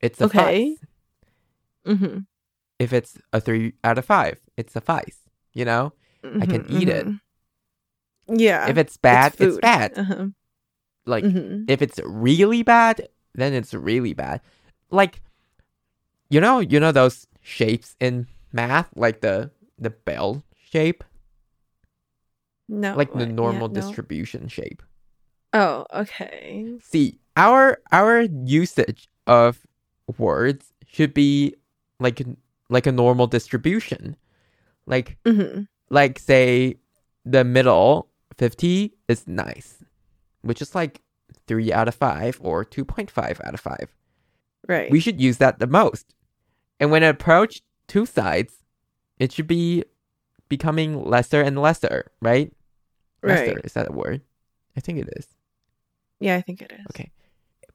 It's 0.02 0.22
Okay. 0.22 0.78
Mhm, 1.86 2.26
If 2.80 2.94
it's 2.94 3.18
a 3.34 3.40
three 3.42 3.74
out 3.84 3.98
of 3.98 4.06
five, 4.06 4.40
it's 4.58 4.74
suffice. 4.74 5.18
You 5.54 5.66
know? 5.66 5.94
I 6.24 6.46
can 6.46 6.64
mhm, 6.64 6.72
eat 6.72 6.90
it. 6.90 7.06
mhm. 7.08 7.20
Yeah. 8.28 8.70
if 8.70 8.78
it's 8.78 8.98
bad, 8.98 9.34
it's, 9.34 9.56
food. 9.56 9.62
bad. 9.62 9.98
Uh-huh. 9.98 10.28
Like 11.06 11.24
Mhm. 11.26 11.66
if 11.68 11.82
it's 11.82 12.00
really 12.06 12.62
bad, 12.64 13.10
then 13.34 13.54
it's 13.54 13.74
really 13.74 14.14
bad. 14.14 14.42
Like 14.92 15.22
you 16.30 16.40
know, 16.40 16.60
you 16.60 16.80
know 16.80 16.92
those 16.92 17.26
shapes 17.42 17.96
in 18.00 18.28
math, 18.54 18.90
like 18.96 19.22
the 19.22 19.50
the 19.80 19.90
bell 19.90 20.44
shape, 20.56 21.04
No. 22.70 22.96
like 22.96 23.12
the 23.12 23.18
what? 23.18 23.28
Yeah, 23.28 23.34
normal 23.34 23.68
no. 23.68 23.74
distribution 23.74 24.48
shape. 24.48 24.84
Oh, 25.54 25.86
okay. 25.94 26.78
See, 26.84 27.20
our 27.36 27.80
our 27.92 28.22
usage 28.22 29.10
of 29.26 29.66
words 30.18 30.72
should 30.88 31.14
be 31.14 31.56
like 32.00 32.22
like 32.70 32.86
a 32.86 32.92
normal 32.92 33.28
distribution. 33.28 34.16
Like 34.86 35.18
hmm 35.26 35.64
like 35.90 36.20
say 36.20 36.78
the 37.26 37.44
middle 37.44 38.10
50 38.38 38.94
is 39.08 39.28
nice, 39.28 39.84
which 40.44 40.62
is 40.62 40.76
like 40.76 41.02
3 41.48 41.74
out 41.74 41.88
of 41.88 41.96
5 41.96 42.40
or 42.42 42.64
2.5 42.64 43.42
out 43.44 43.54
of 43.56 43.60
5. 43.60 43.76
Right. 44.68 44.92
We 44.92 45.00
should 45.00 45.20
use 45.20 45.38
that 45.38 45.58
the 45.58 45.66
most. 45.68 46.14
And 46.80 46.92
when 46.92 47.02
it 47.02 47.10
approach 47.10 47.62
two 47.88 48.06
sides, 48.06 48.64
it 49.18 49.32
should 49.32 49.48
be 49.48 49.84
becoming 50.48 51.04
lesser 51.04 51.42
and 51.42 51.60
lesser, 51.60 52.12
right? 52.22 52.54
Right. 53.22 53.58
is 53.64 53.74
that 53.74 53.90
a 53.90 53.94
word? 53.94 54.22
I 54.78 54.80
think 54.80 55.00
it 55.00 55.10
is. 55.18 55.28
Yeah, 56.20 56.36
I 56.36 56.42
think 56.42 56.62
it 56.62 56.72
is. 56.72 56.86
Okay. 56.92 57.12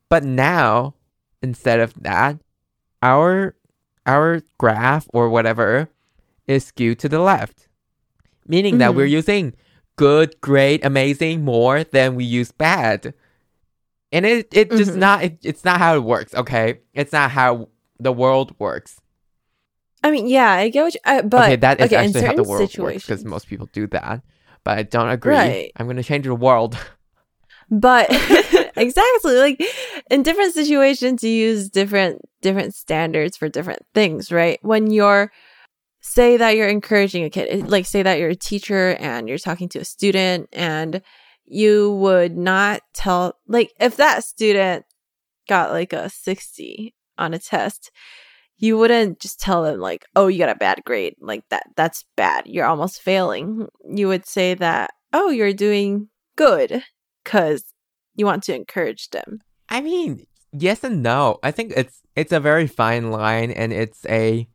But 0.08 0.24
now, 0.24 0.94
instead 1.42 1.80
of 1.80 1.94
that, 2.02 2.40
our 3.02 3.54
our 4.06 4.42
graph 4.58 5.06
or 5.12 5.28
whatever 5.30 5.88
is 6.46 6.66
skewed 6.66 6.98
to 7.00 7.08
the 7.08 7.20
left. 7.20 7.68
Meaning 8.46 8.78
that 8.78 8.92
Mhm. 8.92 8.96
we're 8.96 9.06
using 9.06 9.54
good, 9.96 10.38
great, 10.42 10.84
amazing 10.84 11.42
more 11.44 11.84
than 11.84 12.14
we 12.14 12.24
use 12.24 12.52
bad. 12.52 13.14
And 14.12 14.26
it 14.26 14.48
it 14.52 14.70
just 14.70 14.92
Mhm. 14.92 14.96
not 14.96 15.24
it, 15.24 15.38
it's 15.42 15.64
not 15.64 15.78
how 15.78 15.96
it 15.96 16.04
works, 16.04 16.34
okay? 16.34 16.80
It's 16.92 17.12
not 17.12 17.30
how 17.30 17.68
the 17.98 18.12
world 18.12 18.54
works. 18.58 19.00
I 20.02 20.10
mean, 20.10 20.26
yeah, 20.28 20.50
I 20.52 20.68
get 20.68 20.82
what 20.84 20.94
you. 20.94 21.00
I, 21.06 21.22
but 21.22 21.44
okay, 21.44 21.56
that 21.56 21.80
is 21.80 21.86
okay, 21.86 21.96
in 21.96 22.04
actually 22.04 22.22
how 22.28 22.34
the 22.34 22.42
world 22.44 22.60
works 22.60 22.72
situations, 22.72 23.06
because 23.06 23.24
most 23.24 23.46
people 23.48 23.68
do 23.72 23.86
that. 23.88 24.20
But 24.64 24.78
I 24.78 24.82
don't 24.82 25.10
agree. 25.10 25.34
Right. 25.34 25.72
I'm 25.76 25.86
gonna 25.86 26.02
change 26.02 26.24
the 26.24 26.34
world. 26.34 26.76
but 27.70 28.06
exactly 28.76 29.36
like 29.36 29.62
in 30.10 30.22
different 30.22 30.54
situations 30.54 31.22
you 31.22 31.30
use 31.30 31.68
different 31.68 32.20
different 32.42 32.74
standards 32.74 33.36
for 33.36 33.48
different 33.48 33.82
things 33.94 34.30
right 34.30 34.58
when 34.62 34.90
you're 34.90 35.32
say 36.00 36.36
that 36.36 36.56
you're 36.56 36.68
encouraging 36.68 37.24
a 37.24 37.30
kid 37.30 37.68
like 37.68 37.86
say 37.86 38.02
that 38.02 38.18
you're 38.18 38.30
a 38.30 38.36
teacher 38.36 38.96
and 39.00 39.28
you're 39.28 39.38
talking 39.38 39.68
to 39.68 39.78
a 39.78 39.84
student 39.84 40.48
and 40.52 41.02
you 41.46 41.92
would 41.92 42.36
not 42.36 42.82
tell 42.92 43.34
like 43.48 43.72
if 43.80 43.96
that 43.96 44.24
student 44.24 44.84
got 45.48 45.70
like 45.70 45.92
a 45.92 46.08
60 46.08 46.94
on 47.18 47.34
a 47.34 47.38
test 47.38 47.90
you 48.58 48.78
wouldn't 48.78 49.20
just 49.20 49.40
tell 49.40 49.62
them 49.62 49.80
like 49.80 50.04
oh 50.16 50.26
you 50.26 50.38
got 50.38 50.48
a 50.48 50.54
bad 50.54 50.80
grade 50.84 51.14
like 51.20 51.42
that 51.50 51.64
that's 51.76 52.04
bad 52.16 52.46
you're 52.46 52.66
almost 52.66 53.02
failing 53.02 53.66
you 53.88 54.06
would 54.08 54.24
say 54.26 54.54
that 54.54 54.90
oh 55.12 55.30
you're 55.30 55.52
doing 55.52 56.08
good 56.36 56.82
because 57.22 57.64
you 58.16 58.26
want 58.26 58.42
to 58.44 58.54
encourage 58.54 59.10
them. 59.10 59.40
I 59.68 59.80
mean, 59.80 60.26
yes 60.52 60.84
and 60.84 61.02
no. 61.02 61.38
I 61.42 61.50
think 61.50 61.72
it's 61.76 62.02
it's 62.14 62.32
a 62.32 62.38
very 62.40 62.66
fine 62.66 63.10
line, 63.10 63.50
and 63.50 63.72
it's 63.72 64.04
a 64.06 64.46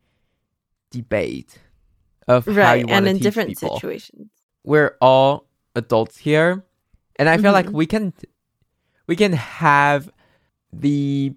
debate 0.90 1.58
of 2.28 2.46
how 2.46 2.52
you 2.52 2.56
Right. 2.56 2.86
want 2.86 2.90
And 2.90 3.04
to 3.04 3.10
in 3.10 3.16
teach 3.16 3.22
different 3.24 3.48
people. 3.58 3.76
situations. 3.76 4.30
We're 4.64 4.96
all 5.00 5.46
adults 5.74 6.18
here, 6.18 6.64
and 7.16 7.28
I 7.28 7.38
feel 7.38 7.52
like 7.52 7.66
Mhm. 7.66 7.72
we 7.74 7.86
can 7.86 8.12
we 9.06 9.16
can 9.16 9.32
have 9.32 10.10
the 10.72 11.34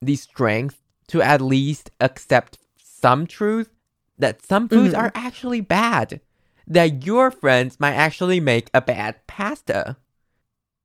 the 0.00 0.16
strength 0.16 0.81
to 1.12 1.22
at 1.22 1.40
least 1.40 1.90
accept 2.00 2.58
some 2.76 3.26
truth 3.26 3.70
that 4.18 4.44
some 4.44 4.68
foods 4.68 4.94
Mhm. 4.94 4.98
are 4.98 5.12
actually 5.14 5.60
bad. 5.60 6.20
That 6.66 7.04
your 7.06 7.30
friends 7.30 7.78
might 7.80 7.94
actually 7.94 8.40
make 8.40 8.68
a 8.74 8.80
bad 8.80 9.16
pasta. 9.26 9.96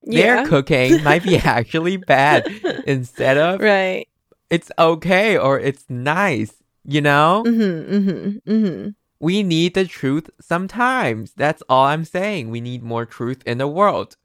Their 0.04 0.46
cooking 0.46 1.04
might 1.04 1.24
be 1.24 1.38
actually 1.58 1.98
bad 1.98 2.48
instead 2.86 3.38
of 3.38 3.60
right. 3.60 4.08
it's 4.50 4.72
okay 4.80 5.38
or 5.38 5.60
it's 5.60 5.86
nice, 5.90 6.54
you 6.84 7.02
know? 7.02 7.44
Mm-hmm, 7.46 7.94
mm-hmm, 7.96 8.52
mm-hmm. 8.52 8.90
We 9.20 9.44
need 9.44 9.74
the 9.74 9.86
truth 9.86 10.30
sometimes. 10.40 11.34
That's 11.36 11.64
all 11.70 11.86
I'm 11.86 12.06
saying. 12.06 12.50
We 12.50 12.62
need 12.62 12.84
more 12.84 13.06
truth 13.06 13.42
in 13.46 13.58
the 13.58 13.68
world. 13.68 14.16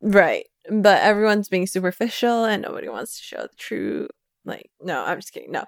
Right. 0.00 0.46
But 0.70 1.00
everyone's 1.02 1.48
being 1.48 1.66
superficial 1.66 2.44
and 2.44 2.62
nobody 2.62 2.88
wants 2.88 3.16
to 3.18 3.22
show 3.22 3.42
the 3.42 3.56
true 3.56 4.08
like 4.44 4.70
no, 4.80 5.04
I'm 5.04 5.18
just 5.18 5.32
kidding. 5.32 5.52
No. 5.52 5.64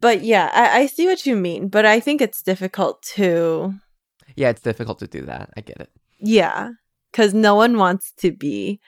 But 0.00 0.22
yeah, 0.22 0.50
I, 0.52 0.80
I 0.80 0.86
see 0.86 1.06
what 1.06 1.26
you 1.26 1.36
mean. 1.36 1.68
But 1.68 1.86
I 1.86 2.00
think 2.00 2.20
it's 2.20 2.42
difficult 2.42 3.02
to 3.14 3.74
Yeah, 4.36 4.50
it's 4.50 4.62
difficult 4.62 4.98
to 5.00 5.06
do 5.06 5.22
that. 5.22 5.50
I 5.56 5.60
get 5.60 5.80
it. 5.80 5.90
yeah. 6.18 6.70
Cause 7.12 7.32
no 7.32 7.54
one 7.54 7.78
wants 7.78 8.12
to 8.18 8.30
be 8.32 8.80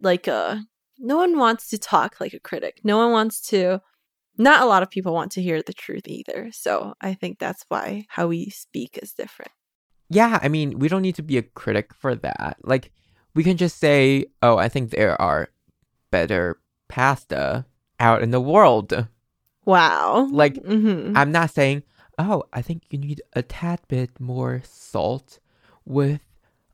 like 0.00 0.26
a 0.26 0.62
no 0.98 1.16
one 1.16 1.36
wants 1.38 1.68
to 1.70 1.78
talk 1.78 2.20
like 2.20 2.32
a 2.32 2.40
critic. 2.40 2.80
No 2.84 2.96
one 2.96 3.12
wants 3.12 3.40
to 3.48 3.80
not 4.38 4.62
a 4.62 4.66
lot 4.66 4.82
of 4.82 4.90
people 4.90 5.12
want 5.12 5.32
to 5.32 5.42
hear 5.42 5.60
the 5.62 5.74
truth 5.74 6.06
either. 6.06 6.50
So 6.52 6.94
I 7.02 7.12
think 7.14 7.38
that's 7.38 7.64
why 7.68 8.06
how 8.08 8.28
we 8.28 8.48
speak 8.50 8.98
is 9.02 9.12
different. 9.12 9.50
Yeah, 10.08 10.38
I 10.42 10.48
mean, 10.48 10.78
we 10.78 10.88
don't 10.88 11.02
need 11.02 11.16
to 11.16 11.22
be 11.22 11.38
a 11.38 11.42
critic 11.42 11.92
for 11.94 12.14
that. 12.14 12.56
Like, 12.62 12.92
we 13.34 13.42
can 13.44 13.56
just 13.56 13.78
say, 13.78 14.26
oh, 14.42 14.56
I 14.58 14.68
think 14.68 14.90
there 14.90 15.20
are 15.20 15.48
better 16.10 16.60
pasta 16.88 17.64
out 18.02 18.22
in 18.22 18.32
the 18.32 18.40
world. 18.40 19.06
Wow. 19.64 20.28
Like, 20.30 20.54
mm-hmm. 20.54 21.16
I'm 21.16 21.32
not 21.32 21.50
saying, 21.50 21.84
oh, 22.18 22.44
I 22.52 22.60
think 22.60 22.82
you 22.90 22.98
need 22.98 23.22
a 23.32 23.42
tad 23.42 23.80
bit 23.88 24.10
more 24.20 24.60
salt 24.64 25.38
with 25.84 26.20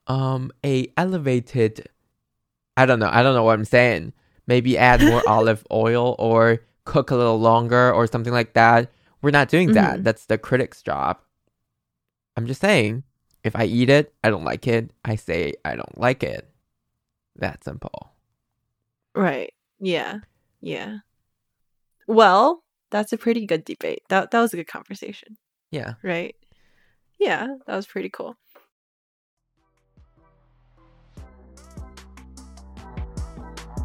um 0.07 0.51
a 0.65 0.91
elevated 0.97 1.87
I 2.77 2.87
don't 2.87 2.99
know, 2.99 3.11
I 3.13 3.23
don't 3.23 3.35
know 3.35 3.43
what 3.43 3.59
I'm 3.59 3.65
saying. 3.65 4.13
Maybe 4.47 4.79
add 4.79 5.03
more 5.03 5.23
olive 5.29 5.67
oil 5.71 6.17
or 6.19 6.61
cook 6.85 7.11
a 7.11 7.17
little 7.17 7.39
longer 7.39 7.93
or 7.93 8.07
something 8.07 8.33
like 8.33 8.55
that. 8.55 8.91
We're 9.21 9.31
not 9.31 9.49
doing 9.49 9.73
that. 9.73 9.99
Mhm. 10.01 10.05
That's 10.05 10.27
the 10.27 10.39
critic's 10.39 10.81
job. 10.83 11.19
I'm 12.37 12.47
just 12.47 12.61
saying, 12.61 13.03
if 13.45 13.55
I 13.57 13.65
eat 13.65 13.91
it, 13.91 14.15
I 14.23 14.31
don't 14.31 14.45
like 14.45 14.67
it, 14.67 14.93
I 15.05 15.17
say 15.17 15.55
I 15.65 15.75
don't 15.75 15.99
like 15.99 16.23
it. 16.23 16.49
That 17.37 17.65
simple. 17.65 18.13
Right. 19.15 19.53
Yeah. 19.81 20.21
Yeah. 20.61 20.99
Well, 22.09 22.65
that's 22.91 23.13
a 23.13 23.19
pretty 23.19 23.47
good 23.47 23.65
debate. 23.65 24.03
That 24.09 24.31
that 24.33 24.41
was 24.41 24.53
a 24.53 24.57
good 24.57 24.67
conversation, 24.67 25.37
Yeah. 25.71 25.95
right? 26.03 26.35
Yeah, 27.21 27.47
that 27.67 27.77
was 27.77 27.87
pretty 27.87 28.09
cool. 28.09 28.35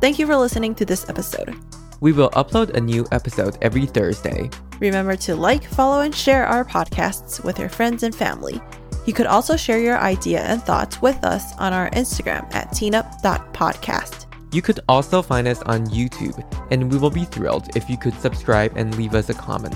Thank 0.02 0.20
you 0.20 0.28
for 0.28 0.36
listening 0.36 0.76
to 0.76 0.86
this 0.86 1.08
episode. 1.10 1.56
We 2.02 2.12
will 2.12 2.30
upload 2.32 2.72
a 2.72 2.82
new 2.82 3.06
episode 3.12 3.58
every 3.62 3.86
Thursday. 3.86 4.50
Remember 4.80 5.16
to 5.18 5.36
like, 5.36 5.64
follow, 5.66 6.02
and 6.02 6.14
share 6.14 6.46
our 6.46 6.66
podcasts 6.66 7.44
with 7.44 7.58
your 7.58 7.70
friends 7.70 8.04
and 8.04 8.14
family. 8.14 8.62
You 9.06 9.14
could 9.14 9.28
also 9.28 9.56
share 9.56 9.80
your 9.80 9.98
idea 9.98 10.42
and 10.42 10.62
thoughts 10.62 11.02
with 11.02 11.24
us 11.24 11.54
on 11.58 11.72
our 11.72 11.90
Instagram 11.92 12.54
at 12.54 12.70
teenup.podcast. 12.72 14.23
You 14.54 14.62
could 14.62 14.80
also 14.88 15.24
find 15.24 15.48
us 15.48 15.62
on 15.64 15.88
YouTube, 15.88 16.38
and 16.70 16.92
we 16.92 17.00
will 17.00 17.10
be 17.10 17.26
thrilled 17.26 17.76
if 17.76 17.90
you 17.90 17.98
could 17.98 18.14
subscribe 18.14 18.74
and 18.76 18.96
leave 18.96 19.16
us 19.16 19.30
a 19.30 19.34
comment. 19.34 19.76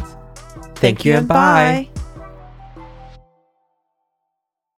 Thank, 0.76 1.04
you 1.04 1.16
and 1.16 1.28
bye. 1.28 1.90
bye. 1.96 2.02